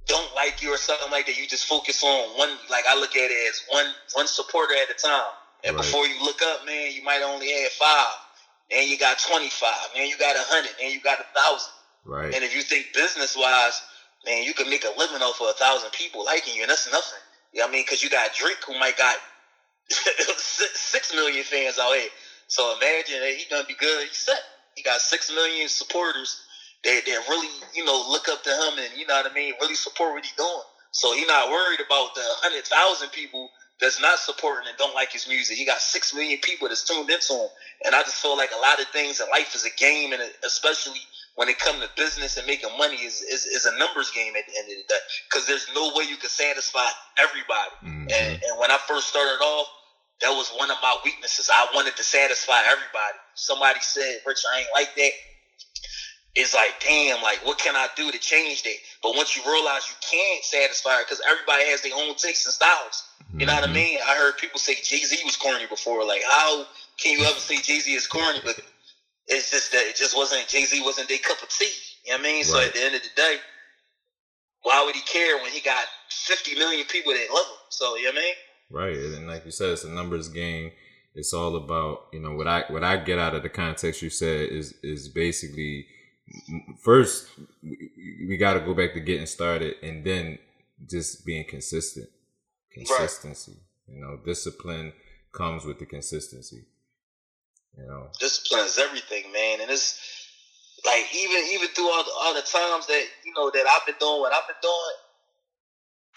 [0.08, 2.52] don't like you or something like that, you just focus on one.
[2.70, 5.32] Like I look at it as one one supporter at a time.
[5.66, 5.86] And Right.
[5.86, 8.16] before you look up, man, you might only have five.
[8.72, 9.90] And you got twenty five.
[9.96, 10.74] Man, you got a hundred.
[10.82, 11.74] And you got a thousand.
[12.08, 12.34] Right.
[12.34, 13.82] And if you think business wise,
[14.26, 16.90] man, you can make a living off of a thousand people liking you, and that's
[16.92, 17.20] nothing.
[17.54, 17.84] You know what I mean?
[17.84, 19.18] Because you got Drake who might got
[19.90, 22.10] six million fans out here.
[22.48, 24.08] So imagine that he gonna be good.
[24.08, 24.40] He's set.
[24.76, 26.44] He got six million supporters
[26.84, 29.54] that, that really, you know, look up to him and you know what I mean,
[29.60, 30.68] really support what he's doing.
[30.92, 35.12] So he's not worried about the hundred thousand people that's not supporting and don't like
[35.12, 35.58] his music.
[35.58, 37.50] He got six million people that's tuned into him.
[37.86, 40.22] And I just feel like a lot of things in life is a game and
[40.46, 41.02] especially
[41.38, 44.42] when it comes to business and making money is, is, is a numbers game at
[44.50, 45.04] the end of the day.
[45.30, 47.78] Because there's no way you can satisfy everybody.
[47.86, 48.10] Mm-hmm.
[48.10, 49.68] And, and when I first started off,
[50.22, 51.48] that was one of my weaknesses.
[51.54, 53.22] I wanted to satisfy everybody.
[53.36, 55.12] Somebody said, Rich, I ain't like that.
[56.34, 58.78] It's like, damn, like, what can I do to change that?
[59.04, 62.54] But once you realize you can't satisfy it, because everybody has their own tastes and
[62.54, 63.06] styles.
[63.38, 63.76] You know what I mm-hmm.
[63.76, 64.00] mean?
[64.02, 66.04] I heard people say Jay Z was corny before.
[66.04, 66.66] Like, how
[66.98, 68.40] can you ever say Jay Z is corny?
[68.44, 68.60] But
[69.28, 71.66] it's just that it just wasn't Jay Z wasn't their cup of tea.
[72.06, 72.38] You know what I mean?
[72.38, 72.46] Right.
[72.46, 73.38] So at the end of the day,
[74.64, 77.58] why would he care when he got 50 million people that love him?
[77.70, 78.34] So you know what I mean?
[78.70, 80.72] Right, and like you said, it's a numbers game.
[81.16, 84.10] It's all about you know what I what I get out of the context you
[84.10, 85.88] said is is basically
[86.80, 87.30] first
[87.64, 90.38] we got to go back to getting started, and then
[90.86, 92.10] just being consistent.
[92.72, 93.54] Consistency,
[93.88, 93.96] right.
[93.96, 94.94] you know, discipline
[95.32, 96.66] comes with the consistency.
[97.78, 100.02] You know, discipline is everything, man, and it's
[100.86, 103.96] like even even through all the, all the times that you know that I've been
[104.00, 104.96] doing what I've been doing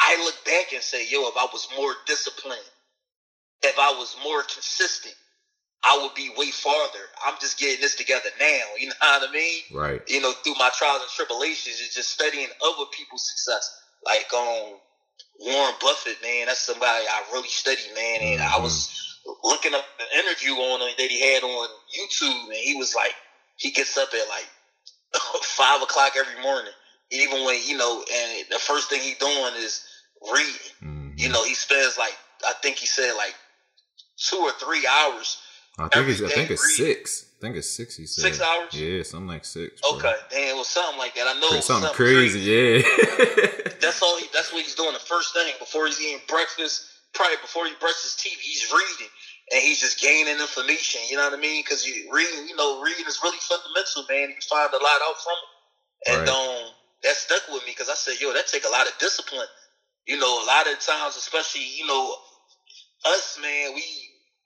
[0.01, 2.61] I look back and say, yo, if I was more disciplined,
[3.62, 5.14] if I was more consistent,
[5.85, 7.05] I would be way farther.
[7.25, 8.46] I'm just getting this together now.
[8.79, 9.61] You know what I mean?
[9.73, 10.03] Right.
[10.09, 13.83] You know, through my trials and tribulations, it's just studying other people's success.
[14.05, 14.79] Like um
[15.38, 18.20] Warren Buffett, man, that's somebody I really studied, man.
[18.23, 18.55] And mm-hmm.
[18.55, 19.10] I was
[19.44, 23.14] looking up an interview on him that he had on YouTube, and he was like,
[23.56, 24.48] he gets up at like
[25.42, 26.72] five o'clock every morning,
[27.11, 29.85] even when you know, and the first thing he doing is
[30.33, 30.54] reading.
[30.83, 31.11] Mm-hmm.
[31.16, 33.35] You know, he spends like I think he said like
[34.16, 35.38] two or three hours.
[35.78, 36.94] I think it's I think it's reading.
[36.94, 37.26] six.
[37.38, 37.96] I think it's six.
[37.96, 38.74] He said six hours.
[38.74, 39.80] Yeah, something like six.
[39.80, 39.96] Bro.
[39.96, 41.26] Okay, damn, it was something like that.
[41.26, 42.44] I know something, something, crazy.
[42.44, 42.85] crazy.
[42.85, 44.18] Yeah, that's all.
[44.18, 44.92] He, that's what he's doing.
[44.92, 46.89] The first thing before he's eating breakfast,
[47.20, 49.12] probably before he brushes his teeth, he's reading
[49.52, 51.04] and he's just gaining information.
[51.12, 51.61] You know what I mean?
[51.61, 54.33] Because you reading, you know, reading is really fundamental, man.
[54.33, 55.50] You find a lot out from it,
[56.09, 56.33] and right.
[56.33, 56.72] um,
[57.04, 59.52] that stuck with me because I said, yo, that take a lot of discipline
[60.06, 62.14] you know, a lot of times, especially, you know,
[63.06, 63.85] us, man, we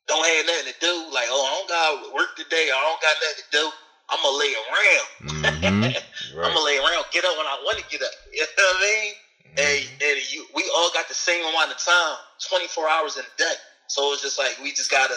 [0.07, 0.95] don't have nothing to do.
[1.13, 2.69] Like, oh, I don't got work today.
[2.69, 3.65] I don't got nothing to do.
[4.11, 5.09] I'm gonna lay around.
[5.25, 6.37] Mm-hmm.
[6.37, 6.47] right.
[6.47, 8.13] I'm gonna lay around, get up when I want to get up.
[8.35, 9.15] You know what I mean?
[9.57, 12.17] And, and you, we all got the same amount of time,
[12.49, 13.55] 24 hours in a day.
[13.87, 15.15] So it's just like we just gotta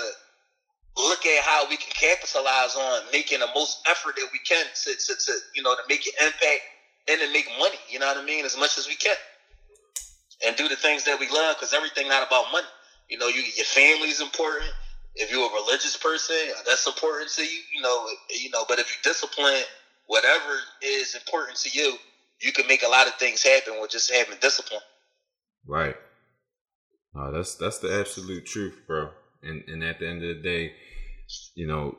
[0.97, 4.91] look at how we can capitalize on making the most effort that we can to,
[4.91, 6.62] to, to you know, to make an impact
[7.10, 7.78] and to make money.
[7.89, 8.45] You know what I mean?
[8.45, 9.15] As much as we can
[10.45, 12.67] and do the things that we love because everything not about money.
[13.10, 14.71] You know, you your family is important.
[15.15, 17.60] If you're a religious person, uh, that's important to you.
[17.73, 18.65] You know, you know.
[18.67, 19.63] But if you discipline
[20.08, 21.97] whatever is important to you,
[22.41, 24.82] you can make a lot of things happen with just having discipline.
[25.65, 25.95] Right.
[27.15, 29.10] Uh, that's that's the absolute truth, bro.
[29.43, 30.73] And and at the end of the day,
[31.56, 31.97] you know,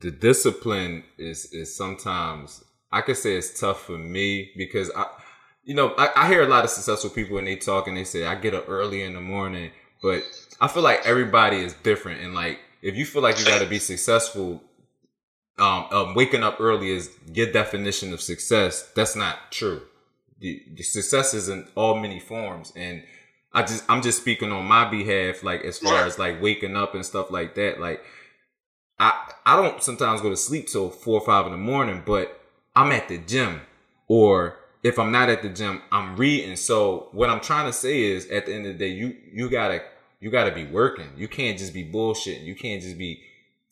[0.00, 5.06] the discipline is is sometimes I could say it's tough for me because I
[5.66, 8.04] you know, I, I, hear a lot of successful people and they talk and they
[8.04, 10.22] say, I get up early in the morning, but
[10.60, 12.20] I feel like everybody is different.
[12.20, 14.62] And like, if you feel like you got to be successful,
[15.58, 18.90] um, um, waking up early is your definition of success.
[18.94, 19.82] That's not true.
[20.38, 22.72] The, the success is in all many forms.
[22.76, 23.02] And
[23.52, 26.94] I just, I'm just speaking on my behalf, like, as far as like waking up
[26.94, 27.80] and stuff like that.
[27.80, 28.02] Like,
[28.98, 32.38] I, I don't sometimes go to sleep till four or five in the morning, but
[32.74, 33.62] I'm at the gym
[34.08, 36.54] or if I'm not at the gym, I'm reading.
[36.56, 39.50] So what I'm trying to say is at the end of the day, you you
[39.50, 39.82] gotta
[40.20, 41.08] you gotta be working.
[41.16, 42.44] You can't just be bullshitting.
[42.44, 43.22] You can't just be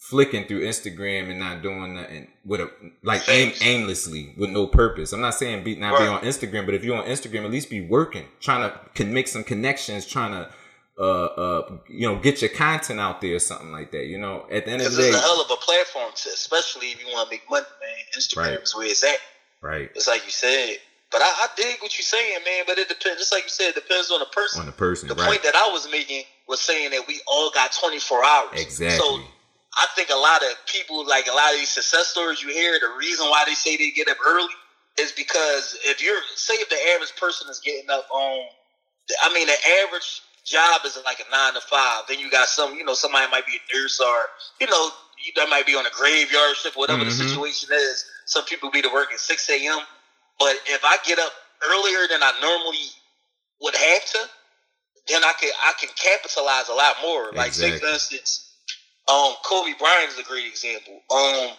[0.05, 2.71] flicking through Instagram and not doing nothing with a
[3.03, 5.15] like aim, aimlessly with no purpose.
[5.15, 6.01] I'm not saying be not right.
[6.01, 9.15] be on Instagram, but if you're on Instagram, at least be working, trying to can
[9.15, 10.51] make some connections, trying to
[10.99, 14.05] uh uh you know get your content out there or something like that.
[14.05, 16.29] You know, at the end of the day, it's a hell of a platform, to,
[16.29, 18.21] especially if you want to make money, man.
[18.21, 18.63] Instagram right.
[18.63, 19.17] is where it's at.
[19.63, 19.91] Right.
[19.95, 20.77] It's like you said
[21.15, 22.65] but I, I dig what you're saying, man.
[22.67, 23.21] But it depends.
[23.21, 24.61] Just like you said, it depends on the person.
[24.61, 25.09] On the person.
[25.09, 25.29] The right.
[25.29, 28.61] point that I was making was saying that we all got 24 hours.
[28.61, 28.99] Exactly.
[28.99, 29.21] So
[29.77, 32.79] I think a lot of people, like a lot of these success stories you hear,
[32.81, 34.55] the reason why they say they get up early
[34.99, 38.47] is because if you're, say, if the average person is getting up on,
[39.23, 42.05] I mean, the average job is like a nine to five.
[42.09, 44.17] Then you got some, you know, somebody might be a nurse or,
[44.61, 44.91] you know,
[45.37, 47.09] that might be on a graveyard shift, whatever mm-hmm.
[47.09, 48.05] the situation is.
[48.27, 49.79] Some people be to work at 6 a.m.
[50.39, 51.33] But if I get up
[51.67, 52.87] earlier than I normally
[53.61, 54.19] would have to,
[55.09, 57.33] then I can I can capitalize a lot more.
[57.33, 58.54] Like say for instance,
[59.09, 60.95] Um, Kobe Bryant is a great example.
[61.11, 61.51] Um,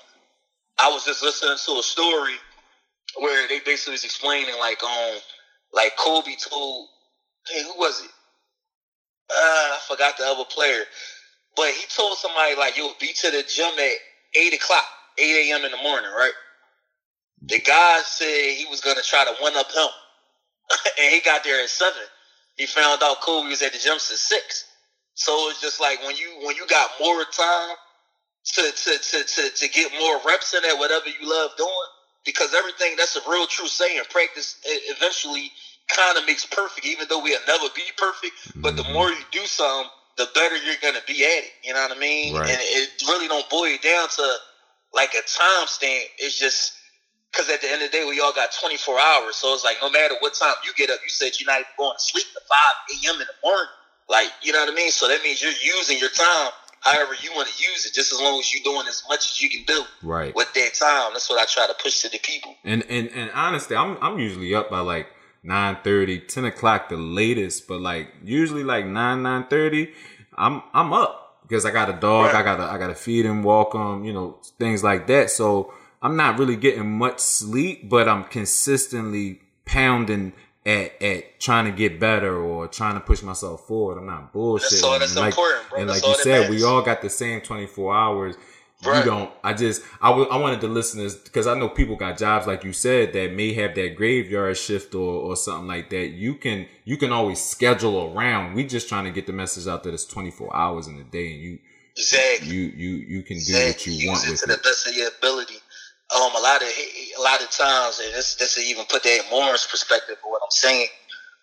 [0.79, 2.35] I was just listening to a story
[3.17, 5.15] where they basically was explaining like um
[5.73, 6.87] like Kobe told
[7.47, 8.11] hey who was it?
[9.29, 10.83] Uh, I forgot the other player,
[11.55, 13.93] but he told somebody like you'll be to the gym at
[14.35, 14.85] eight o'clock,
[15.17, 15.65] eight a.m.
[15.65, 16.33] in the morning, right?
[17.43, 19.87] The guy said he was gonna try to one up him,
[20.99, 22.01] and he got there at seven.
[22.57, 24.65] He found out Kobe was at the gym since six.
[25.15, 27.75] So it's just like when you when you got more time
[28.45, 31.71] to to to to, to get more reps in at whatever you love doing,
[32.25, 34.01] because everything that's a real true saying.
[34.09, 35.51] Practice eventually
[35.89, 38.33] kind of makes perfect, even though we'll never be perfect.
[38.57, 38.93] But the Mhm.
[38.93, 41.51] more you do something, the better you're gonna be at it.
[41.63, 42.35] You know what I mean?
[42.35, 42.51] Right.
[42.51, 44.39] And it really don't boil down to
[44.93, 46.09] like a time stamp.
[46.17, 46.73] It's just
[47.31, 49.37] because at the end of the day, we all got 24 hours.
[49.37, 51.67] So it's like no matter what time you get up, you said you're not even
[51.77, 52.75] going to sleep at 5
[53.07, 53.21] a.m.
[53.21, 53.67] in the morning.
[54.09, 54.91] Like, you know what I mean?
[54.91, 56.51] So that means you're using your time
[56.85, 59.41] however you want to use it, just as long as you're doing as much as
[59.41, 60.35] you can do Right.
[60.35, 61.13] with that time.
[61.13, 62.55] That's what I try to push to the people.
[62.63, 65.07] And and and honestly, I'm I'm usually up by like
[65.43, 69.93] 9 30, 10 o'clock the latest, but like usually like nine nine thirty,
[70.37, 72.27] I'm I'm up because I got a dog.
[72.27, 72.35] Right.
[72.35, 75.31] I gotta I gotta feed him, walk him, you know, things like that.
[75.31, 80.33] So I'm not really getting much sleep, but I'm consistently pounding
[80.65, 83.97] at at trying to get better or trying to push myself forward.
[83.97, 84.71] I'm not bullshit.
[84.71, 85.79] That's all that's And like, important, bro.
[85.81, 86.55] and That's like you said, matters.
[86.55, 88.35] we all got the same 24 hours.
[88.85, 88.99] Right.
[88.99, 89.31] You don't.
[89.43, 92.73] I just I I wanted the listeners because I know people got jobs like you
[92.73, 96.07] said that may have that graveyard shift or or something like that.
[96.09, 98.53] You can you can always schedule around.
[98.53, 101.31] We just trying to get the message out that it's 24 hours in a day
[101.33, 101.59] and you
[101.97, 102.49] Exactly.
[102.53, 103.93] you you you can do Exactly.
[103.93, 105.55] what you want Use it with to the best of your ability.
[106.13, 109.29] Um, a lot of a lot of times, and this this even put that in
[109.31, 110.87] Morris perspective of what I'm saying.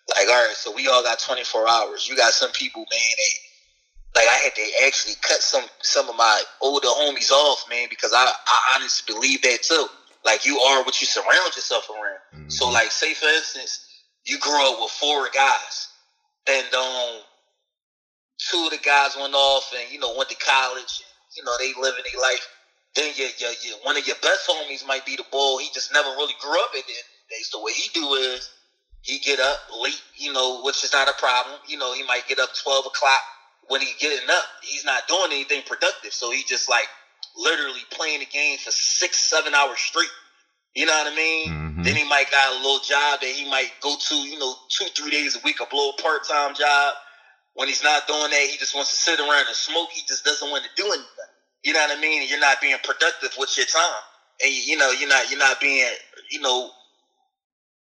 [0.09, 2.07] Like, all right, so we all got 24 hours.
[2.07, 2.99] You got some people, man.
[3.17, 7.87] They, like, I had to actually cut some some of my older homies off, man,
[7.89, 9.87] because I I honestly believe that too.
[10.25, 12.19] Like, you are what you surround yourself around.
[12.49, 12.73] So, Mhm.
[12.73, 13.85] like, say for instance,
[14.23, 15.87] you grew up with four guys,
[16.47, 17.21] and um,
[18.37, 21.03] two of the guys went off and you know went to college.
[21.03, 22.47] And, you know, they living their life.
[22.95, 25.57] Then your, your, your one of your best homies might be the bull.
[25.57, 27.41] He just never really grew up in end of the day.
[27.43, 28.49] So what he do is
[29.01, 31.55] he get up late, you know, which is not a problem.
[31.67, 33.19] You know, he might get up twelve o'clock.
[33.67, 36.13] When he getting up, he's not doing anything productive.
[36.13, 36.87] So he just like
[37.37, 40.11] literally playing the game for six, seven hours straight.
[40.75, 41.49] You know what I mean?
[41.49, 41.83] Mhm.
[41.83, 44.85] Then he might got a little job that he might go to, you know, two,
[44.95, 46.95] three days a week, a little part time job.
[47.53, 49.89] When he's not doing that, he just wants to sit around and smoke.
[49.91, 51.05] He just doesn't want to do anything.
[51.63, 52.27] You know what I mean?
[52.29, 54.01] You're not being productive with your time,
[54.43, 55.87] and you know you're not you're not being
[56.29, 56.71] you know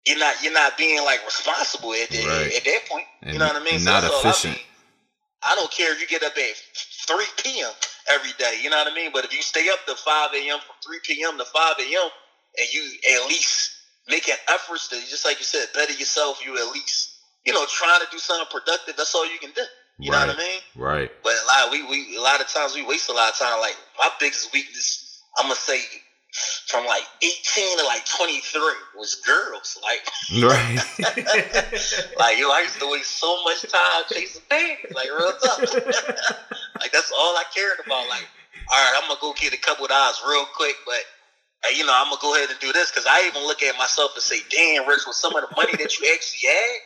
[0.06, 2.54] you're not you're not being like responsible at that Right.
[2.56, 3.06] at that point.
[3.26, 3.76] you know what I mean?
[3.76, 4.54] and not that's all I efficient.
[4.54, 4.62] mean.
[5.42, 6.54] I don't care if you get up at
[7.06, 7.70] 3 p.m.
[8.10, 8.58] every day.
[8.62, 9.10] You know what I mean?
[9.12, 10.58] But if you stay up to 5 a.m.
[10.58, 11.38] from 3 p.m.
[11.38, 12.08] to 5 a.m.
[12.58, 12.82] and you
[13.14, 13.70] at least
[14.08, 18.00] making efforts to, just like you said, better yourself, you at least, you know, trying
[18.00, 19.62] to do something productive, that's all you can do.
[19.98, 20.60] You know what I mean?
[20.74, 21.10] Right.
[21.22, 23.60] But a lot, we, we, a lot of times we waste a lot of time.
[23.60, 25.80] Like my biggest weakness, I'm gonna say,
[26.66, 28.60] from like 18 to like 23
[28.96, 29.78] was girls.
[29.82, 30.04] Like,
[30.42, 30.76] Right.
[32.18, 34.80] like yo, I used to waste so much time chasing things.
[34.94, 35.60] Like real talk.
[36.80, 38.06] like that's all I cared about.
[38.08, 38.28] Like,
[38.70, 41.00] all right, I'm gonna go get a couple of dollars real quick, but.
[41.74, 44.12] You know, I'm gonna go ahead and do this because I even look at myself
[44.14, 46.78] and say, "Damn, Rich, with some of the money that you actually had,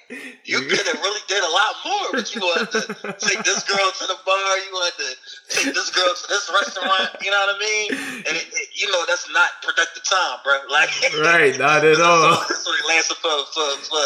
[0.48, 2.08] you could have really did a lot more.
[2.16, 2.80] But you wanted to
[3.20, 5.10] take this girl to the bar, you wanted to
[5.52, 7.12] take this girl to this restaurant.
[7.20, 7.92] You know what I mean?
[8.24, 10.56] And it, it, you know that's not productive time, bro.
[10.72, 10.88] Like,
[11.20, 11.52] right.
[11.58, 12.24] Not at all.
[12.32, 14.04] all- That's only lasting for for for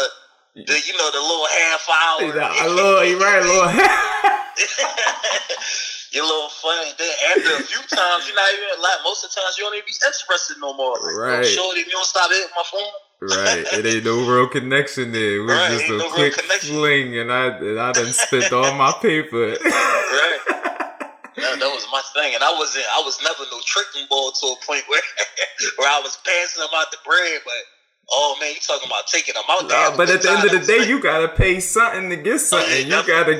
[0.59, 2.19] the you know the little half hour.
[2.67, 3.47] A little, you right, a
[6.15, 6.79] Your little fun.
[6.97, 9.75] Then after a few times, you're not even like most of the times you don't
[9.75, 10.95] even be interested no more.
[10.95, 11.45] Like, Right.
[11.45, 12.95] Shorty, if you don't stop hitting my phone.
[13.21, 15.37] Right, it ain't no real connection there.
[15.37, 18.51] It was Right, just ain't a no quick fling, and I and I done spent
[18.53, 19.57] all my paper.
[20.15, 20.39] Right.
[21.35, 22.85] That, that was my thing, and I wasn't.
[22.95, 25.03] I was never no tricking ball to a point where
[25.77, 27.41] where I was passing them out the bread.
[27.43, 27.59] But
[28.11, 29.91] oh man, you talking about taking them out there?
[29.91, 32.87] Nah, but at the end of the day, you gotta pay something to get something.
[32.87, 33.33] You gotta,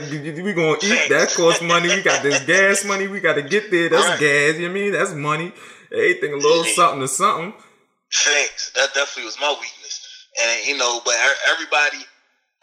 [0.43, 1.09] we gonna eat.
[1.09, 1.89] That costs money.
[1.89, 3.07] We got this gas money.
[3.07, 3.89] We gotta get there.
[3.89, 4.19] That's Right.
[4.19, 4.55] gas.
[4.57, 4.91] You know I mean?
[4.91, 5.53] That's money.
[5.91, 7.53] Everything a little something to something.
[8.11, 8.71] Thanks.
[8.71, 11.15] That definitely was my weakness, and you know, but
[11.51, 12.05] everybody.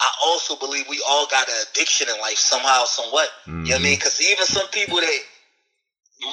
[0.00, 3.28] I also believe we all got an addiction in life somehow, somewhat.
[3.46, 3.82] You know what I Mm-hmm.
[3.84, 3.94] mean?
[3.96, 5.18] Because even some people that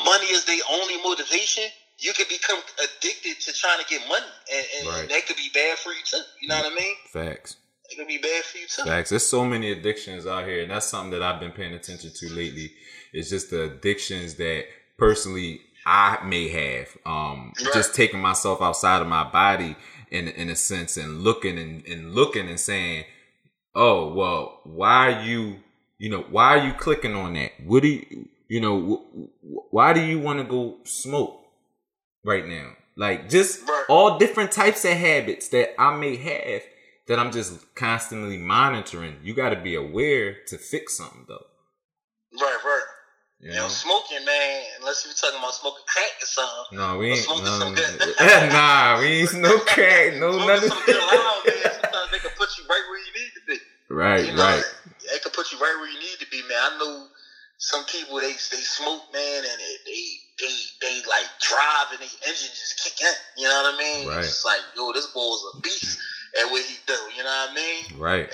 [0.06, 1.66] money is their only motivation,
[2.00, 5.10] you could become addicted to trying to get money, and, and Right.
[5.10, 6.22] that could be bad for you too.
[6.42, 6.96] You know what I mean?
[7.12, 7.58] Facts.
[7.90, 8.84] It could be bad for you too.
[8.84, 9.10] Facts.
[9.10, 12.30] There's so many addictions out here, and that's something that I've been paying attention to
[12.34, 12.72] lately.
[13.14, 14.66] It's just the addictions that
[14.98, 16.98] personally I may have.
[17.06, 17.74] Um, right.
[17.74, 19.76] just taking myself outside of my body
[20.12, 23.06] in in a sense and looking and, and looking and saying,
[23.76, 25.58] Oh, well, why are you
[25.98, 27.52] you know, why are you clicking on that?
[27.66, 29.04] What do you you know,
[29.72, 31.40] why do you want to go smoke
[32.24, 32.72] right now?
[32.96, 33.86] Like just right.
[33.88, 36.62] all different types of habits that I may have
[37.08, 39.18] that I'm just constantly monitoring.
[39.24, 41.46] You got to be aware to fix something though.
[42.40, 42.82] Right, right.
[43.42, 43.68] You, know?
[43.70, 44.64] smoking, man.
[44.80, 46.78] Unless you're talking about smoking crack or something.
[46.78, 47.26] No, we ain't.
[47.30, 48.14] No, some good.
[48.52, 50.70] nah, we ain't no crack, no nothing.
[50.70, 51.72] Some good loud, man.
[51.72, 53.58] Sometimes they can put you right where you need to be.
[53.92, 54.64] Right, you know, right.
[55.02, 56.60] They can put you right where you need to be, man.
[56.62, 57.08] I know
[57.60, 60.04] some people they they smoke, man, and they they
[60.40, 63.44] they, they like drive and the engine just kick in.
[63.44, 64.08] You know what I mean?
[64.08, 64.20] Right.
[64.20, 66.00] It's like, yo, this boy's a beast
[66.42, 66.94] at what he do.
[67.18, 68.00] You know what I mean?
[68.00, 68.30] Right.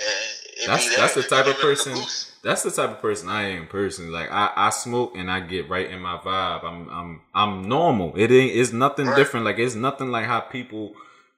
[0.62, 1.96] And that's that, that's the type of person.
[2.44, 3.66] That's the type of person I am.
[3.66, 6.64] Personally, like I, I smoke and I get right in my vibe.
[6.64, 8.12] I'm I'm I'm normal.
[8.16, 8.56] It ain't.
[8.56, 9.16] It's nothing right.
[9.16, 9.44] different.
[9.44, 10.94] Like it's nothing like how people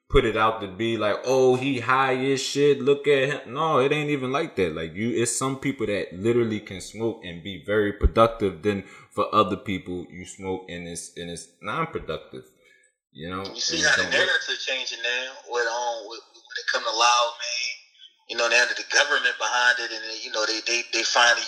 [0.09, 2.81] put it out to be like, oh, he high as shit.
[2.81, 3.53] Look at him.
[3.53, 4.73] No, it ain't even like that.
[4.73, 8.63] Like you, it's some people that literally can smoke and be very productive.
[8.63, 12.43] Then for other people, you smoke and it's and it's non-productive.
[13.13, 13.45] You know.
[13.45, 17.33] You see how the narrative changing now with um with, when it come to loud
[17.37, 17.75] man.
[18.29, 21.45] You know, now that the government behind it, and you know they they they finally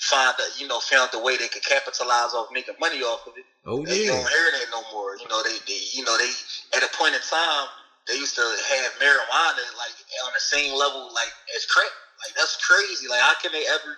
[0.00, 3.34] find that you know found the way they could capitalize off making money off of
[3.36, 3.44] it.
[3.64, 3.92] Oh yeah.
[3.92, 5.16] You don't hear that no more.
[5.16, 6.32] You know they, they you know they
[6.76, 7.68] at a point in time
[8.08, 9.94] they used to have marijuana like
[10.26, 11.90] on the same level like as crack.
[12.24, 13.08] Like that's crazy.
[13.08, 13.96] Like how can they ever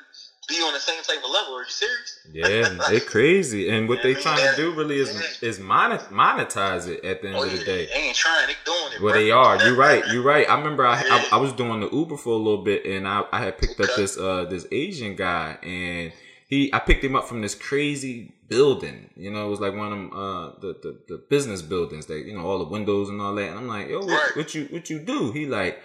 [0.48, 1.56] be on the same type of level?
[1.56, 2.18] Are you serious?
[2.32, 3.68] Yeah, they're crazy.
[3.68, 5.48] And what they trying to do really is yeah.
[5.48, 7.86] is monetize it at the end oh, of the day.
[7.86, 9.02] They ain't trying, they doing it.
[9.02, 9.22] Well, bro.
[9.22, 9.62] they are.
[9.64, 10.04] You're right.
[10.12, 10.48] You're right.
[10.48, 13.24] I remember I, I, I was doing the Uber for a little bit, and I
[13.32, 13.90] I had picked okay.
[13.90, 16.12] up this uh this Asian guy, and
[16.48, 19.10] he I picked him up from this crazy building.
[19.16, 22.24] You know, it was like one of them uh the, the, the business buildings that,
[22.26, 23.48] you know, all the windows and all that.
[23.48, 25.32] And I'm like, yo, what, what you what you do?
[25.32, 25.78] He like,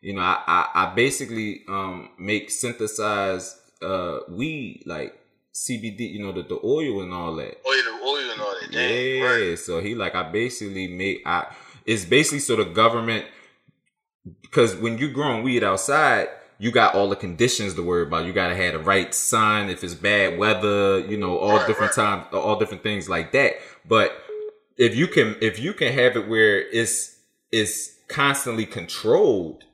[0.00, 5.18] you know, I, I, I basically um make synthesized uh weed like
[5.52, 7.58] CBD, you know, the, the oil and all that.
[7.64, 8.72] Oh, yeah, the oil and all that.
[8.72, 9.50] Yeah.
[9.50, 9.58] Right.
[9.58, 11.54] So he like I basically make I
[11.84, 13.26] it's basically so the government
[14.42, 16.28] because when you're growing weed outside,
[16.58, 18.26] you got all the conditions to worry about.
[18.26, 22.22] You gotta have the right sun if it's bad weather, you know, all different right.
[22.22, 23.54] times, all different things like that.
[23.86, 24.12] But
[24.76, 27.16] if you can, if you can have it where it's
[27.52, 29.64] it's constantly controlled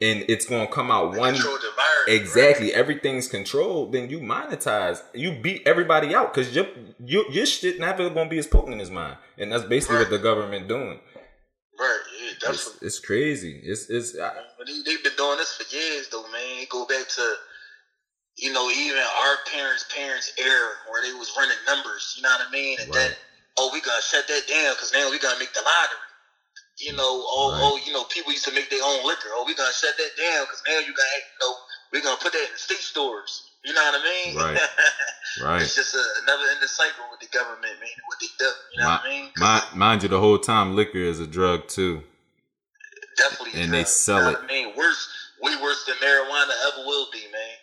[0.00, 1.36] and it's gonna come out one
[2.06, 2.74] exactly right?
[2.74, 5.02] everything's controlled, then you monetize.
[5.14, 6.66] You beat everybody out because your,
[6.98, 10.18] your your shit never gonna be as potent as mine, and that's basically what the
[10.18, 11.00] government doing.
[11.78, 12.00] Right.
[12.52, 13.60] It's, it's crazy.
[13.62, 14.18] It's it's.
[14.18, 14.32] I,
[14.66, 16.60] they, they've been doing this for years, though, man.
[16.60, 17.34] It go back to,
[18.36, 22.14] you know, even our parents' parents' era where they was running numbers.
[22.16, 22.78] You know what I mean?
[22.80, 23.08] And right.
[23.08, 23.12] then,
[23.58, 26.10] oh, we gonna shut that down because now we gonna make the lottery.
[26.78, 27.60] You know, oh, right.
[27.62, 29.30] oh, you know, people used to make their own liquor.
[29.30, 31.54] Oh, we gonna shut that down because now you got, you know,
[31.92, 33.54] we gonna put that in the state stores.
[33.64, 34.36] You know what I mean?
[34.36, 34.58] Right.
[35.42, 35.62] right.
[35.62, 37.96] It's just a, another endless cycle with the government, man.
[38.06, 38.50] What they do.
[38.74, 39.78] You know my, what I mean?
[39.78, 42.02] Mind you, the whole time liquor is a drug too.
[43.16, 43.60] Definitely.
[43.60, 44.38] And they sell it.
[44.42, 45.08] I mean, worse,
[45.42, 47.56] way worse than marijuana ever will be, man.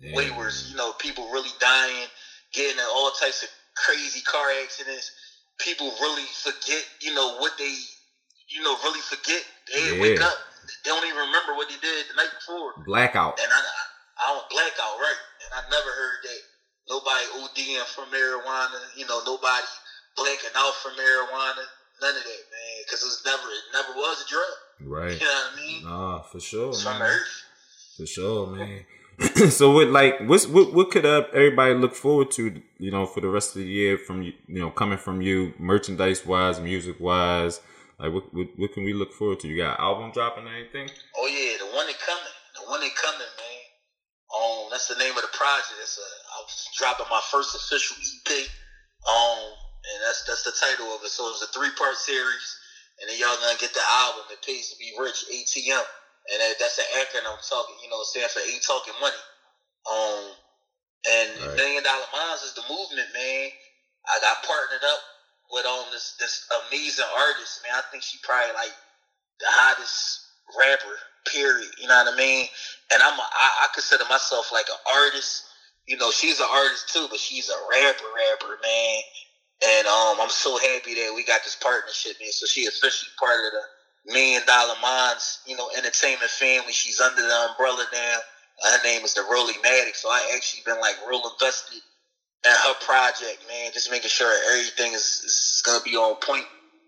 [0.00, 0.16] Yeah.
[0.16, 0.70] Way worse.
[0.70, 2.08] You know, people really dying,
[2.52, 5.10] getting in all types of crazy car accidents.
[5.58, 7.74] People really forget, you know, what they,
[8.48, 9.42] you know, really forget.
[9.72, 10.02] They yeah.
[10.02, 10.34] wake up,
[10.84, 12.74] they don't even remember what they did the night before.
[12.84, 13.38] Blackout.
[13.38, 13.60] And I,
[14.18, 15.22] I don't blackout, right?
[15.46, 16.40] And I never heard that
[16.88, 18.80] nobody ODing from marijuana.
[18.96, 19.66] You know, nobody
[20.16, 21.62] blacking out from marijuana.
[22.02, 22.42] None of that.
[22.84, 24.92] Because it's never, it never was a drug.
[24.92, 25.20] Right.
[25.20, 25.84] You know what I mean?
[25.84, 26.70] Nah, for sure.
[26.70, 26.94] It's man.
[26.94, 27.44] from Earth.
[27.96, 28.84] For sure, man.
[29.50, 33.20] so what like what's what what could uh, everybody look forward to you know for
[33.20, 36.96] the rest of the year from you you know coming from you merchandise wise music
[36.98, 37.60] wise
[38.00, 40.88] like what, what, what can we look forward to you got album dropping or anything
[41.18, 42.24] oh yeah the one that coming
[42.54, 43.62] the one that coming man
[44.32, 45.76] um, that's the name of the project.
[45.76, 48.48] It's a, I was dropping my first official EP.
[49.04, 49.52] Um,
[49.82, 51.12] and that's that's the title of it.
[51.12, 52.48] So it's a three part series,
[53.02, 54.30] and then y'all gonna get the album.
[54.30, 55.82] It pays to be rich, ATM,
[56.30, 57.74] and that, that's the acronym I'm talking.
[57.82, 59.22] You know, stand for A Talking Money.
[59.90, 60.24] Um,
[61.10, 61.56] and right.
[61.58, 63.50] Million Dollar Minds is the movement, man.
[64.06, 65.02] I got partnered up
[65.50, 67.74] with um this this amazing artist, man.
[67.74, 68.74] I think she probably like
[69.42, 70.22] the hottest
[70.54, 70.94] rapper
[71.26, 71.70] period.
[71.78, 72.46] You know what I mean?
[72.94, 75.42] And I'm a, I, I consider myself like an artist.
[75.86, 79.02] You know, she's an artist too, but she's a rapper, rapper, man.
[79.62, 82.32] And um, I'm so happy that we got this partnership, man.
[82.32, 86.72] So she officially part of the Million Dollar Minds, you know, entertainment family.
[86.72, 88.18] She's under the umbrella now.
[88.64, 89.94] Her name is the Rolly Matic.
[89.94, 91.82] So I actually been like real invested
[92.44, 93.70] and her project, man.
[93.72, 96.44] Just making sure everything is, is gonna be on point.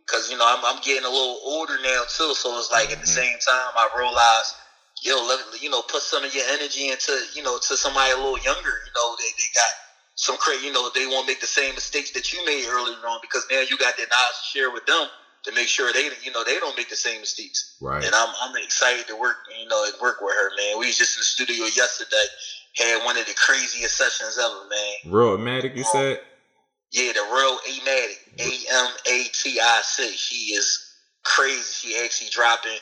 [0.06, 3.00] Cause you know I'm, I'm getting a little older now too, so it's like at
[3.00, 3.24] the mm-hmm.
[3.24, 4.52] same time I realize,
[5.00, 8.16] yo, let, you know, put some of your energy into you know to somebody a
[8.16, 8.74] little younger.
[8.84, 9.72] You know, they, they got
[10.14, 13.18] some crazy, you know, they won't make the same mistakes that you made earlier on
[13.20, 15.06] because now you got that knowledge to share with them
[15.44, 17.76] to make sure they, you know, they don't make the same mistakes.
[17.80, 18.04] Right.
[18.04, 20.78] And I'm, I'm excited to work, you know, work with her, man.
[20.78, 22.26] We was just in the studio yesterday,
[22.76, 25.12] had one of the craziest sessions ever, man.
[25.12, 26.18] Real Amatic, you um, said?
[26.92, 30.12] Yeah, the real Amatic, A M A T I C.
[30.12, 30.92] She is
[31.24, 31.88] crazy.
[31.88, 32.78] She actually dropping.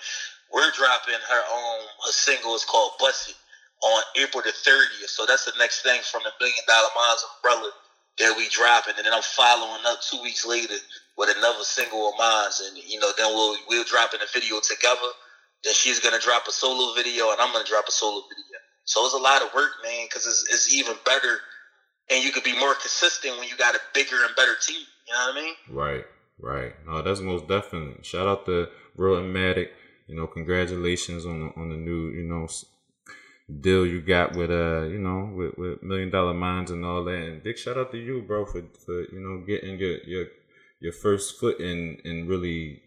[0.52, 1.80] We're dropping her own.
[2.04, 3.34] Her single is called "Busted"
[3.82, 5.10] on April the 30th.
[5.10, 7.70] So that's the next thing from the Million Dollar Minds umbrella
[8.18, 10.74] that we dropping, and then I'm following up two weeks later
[11.16, 14.60] with another single of mine, and you know, then we'll we'll drop in a video
[14.60, 15.10] together.
[15.64, 18.58] Then she's gonna drop a solo video, and I'm gonna drop a solo video.
[18.84, 21.38] So it's a lot of work, man, because it's, it's even better,
[22.10, 24.84] and you could be more consistent when you got a bigger and better team.
[25.06, 25.54] You know what I mean?
[25.70, 26.04] Right,
[26.38, 26.72] right.
[26.86, 28.02] No, that's most definitely.
[28.02, 29.68] Shout out to Real Matic.
[30.06, 32.46] You know, congratulations on the on the new, you know,
[33.60, 37.14] deal you got with uh you know with, with million dollar minds and all that.
[37.14, 40.26] And big shout out to you bro for for you know getting your your
[40.80, 42.82] your first foot in in really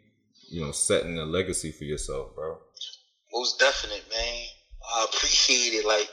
[0.50, 2.58] you know setting a legacy for yourself bro.
[3.34, 4.44] Most definite man.
[4.96, 5.86] I appreciate it.
[5.86, 6.10] Like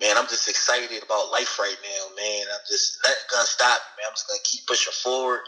[0.00, 2.44] man i'm just excited about life right now man.
[2.52, 4.06] I'm just not gonna stop man.
[4.08, 5.40] I'm just gonna keep pushing forward.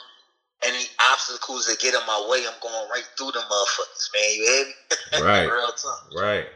[0.63, 4.35] Any obstacles that get in my way i'm going right through them motherfuckers man.
[4.35, 4.73] You hear me?
[5.25, 5.47] Right.
[5.47, 6.47] Real time right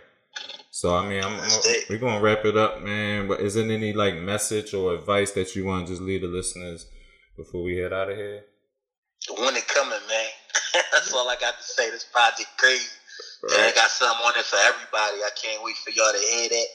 [0.78, 1.50] so I mean, I'm, I'm,
[1.90, 3.26] we're gonna wrap it up, man.
[3.26, 6.28] But is there any like message or advice that you want to just leave the
[6.28, 6.86] listeners
[7.36, 8.44] before we head out of here?
[9.26, 10.30] The one coming, man.
[10.92, 11.90] That's all I got to say.
[11.90, 12.86] This project crazy.
[13.42, 13.58] Right.
[13.58, 15.18] And I got something on it for everybody.
[15.26, 16.66] I can't wait for y'all to hear that.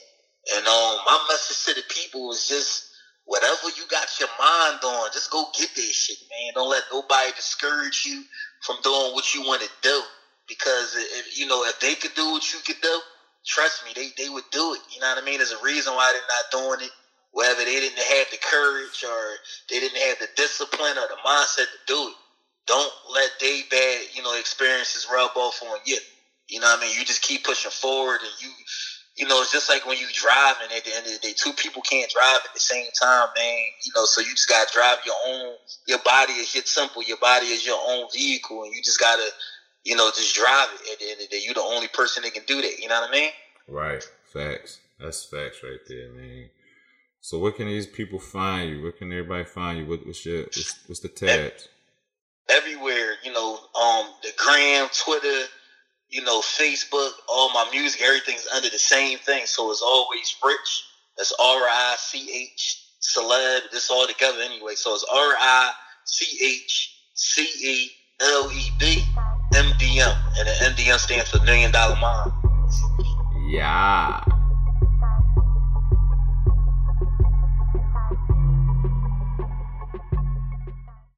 [0.52, 2.92] And um, my message to the people is just
[3.24, 6.52] whatever you got your mind on, just go get that shit, man.
[6.52, 8.22] Don't let nobody discourage you
[8.60, 10.02] from doing what you want to do.
[10.46, 13.00] Because if you know if they could do what you could do,
[13.46, 14.80] trust me, they, they would do it.
[14.94, 15.38] You know what I mean?
[15.38, 16.92] There's a reason why they're not doing it.
[17.32, 19.22] Whether they didn't have the courage or
[19.70, 22.16] they didn't have the discipline or the mindset to do it.
[22.66, 25.98] Don't let they bad, you know, experiences rub off on you.
[26.48, 26.98] You know what I mean?
[26.98, 28.50] You just keep pushing forward and you
[29.16, 31.52] you know, it's just like when you driving at the end of the day, two
[31.54, 33.58] people can't drive at the same time, man.
[33.84, 37.18] You know, so you just gotta drive your own your body is your temple, your
[37.18, 39.28] body is your own vehicle and you just gotta
[39.84, 40.92] you know, just drive it.
[40.92, 42.78] At the end of the day, you're the only person that can do that.
[42.78, 43.30] You know what I mean?
[43.68, 44.02] Right.
[44.32, 44.80] Facts.
[44.98, 46.50] That's facts right there, man.
[47.20, 48.82] So where can these people find you?
[48.82, 49.86] Where can everybody find you?
[49.86, 51.68] What, what's your what's, what's the tabs?
[52.50, 55.48] Everywhere, you know, um, the gram, Twitter,
[56.10, 59.46] you know, Facebook, all my music, everything's under the same thing.
[59.46, 60.84] So it's always rich.
[61.16, 63.70] That's R I C H celeb.
[63.72, 64.74] This all together anyway.
[64.74, 65.72] So it's R I
[66.04, 69.02] C H C E L E B.
[69.54, 72.32] MDM, and the MDM stands for Million Dollar Mind.
[73.48, 74.33] Yeah.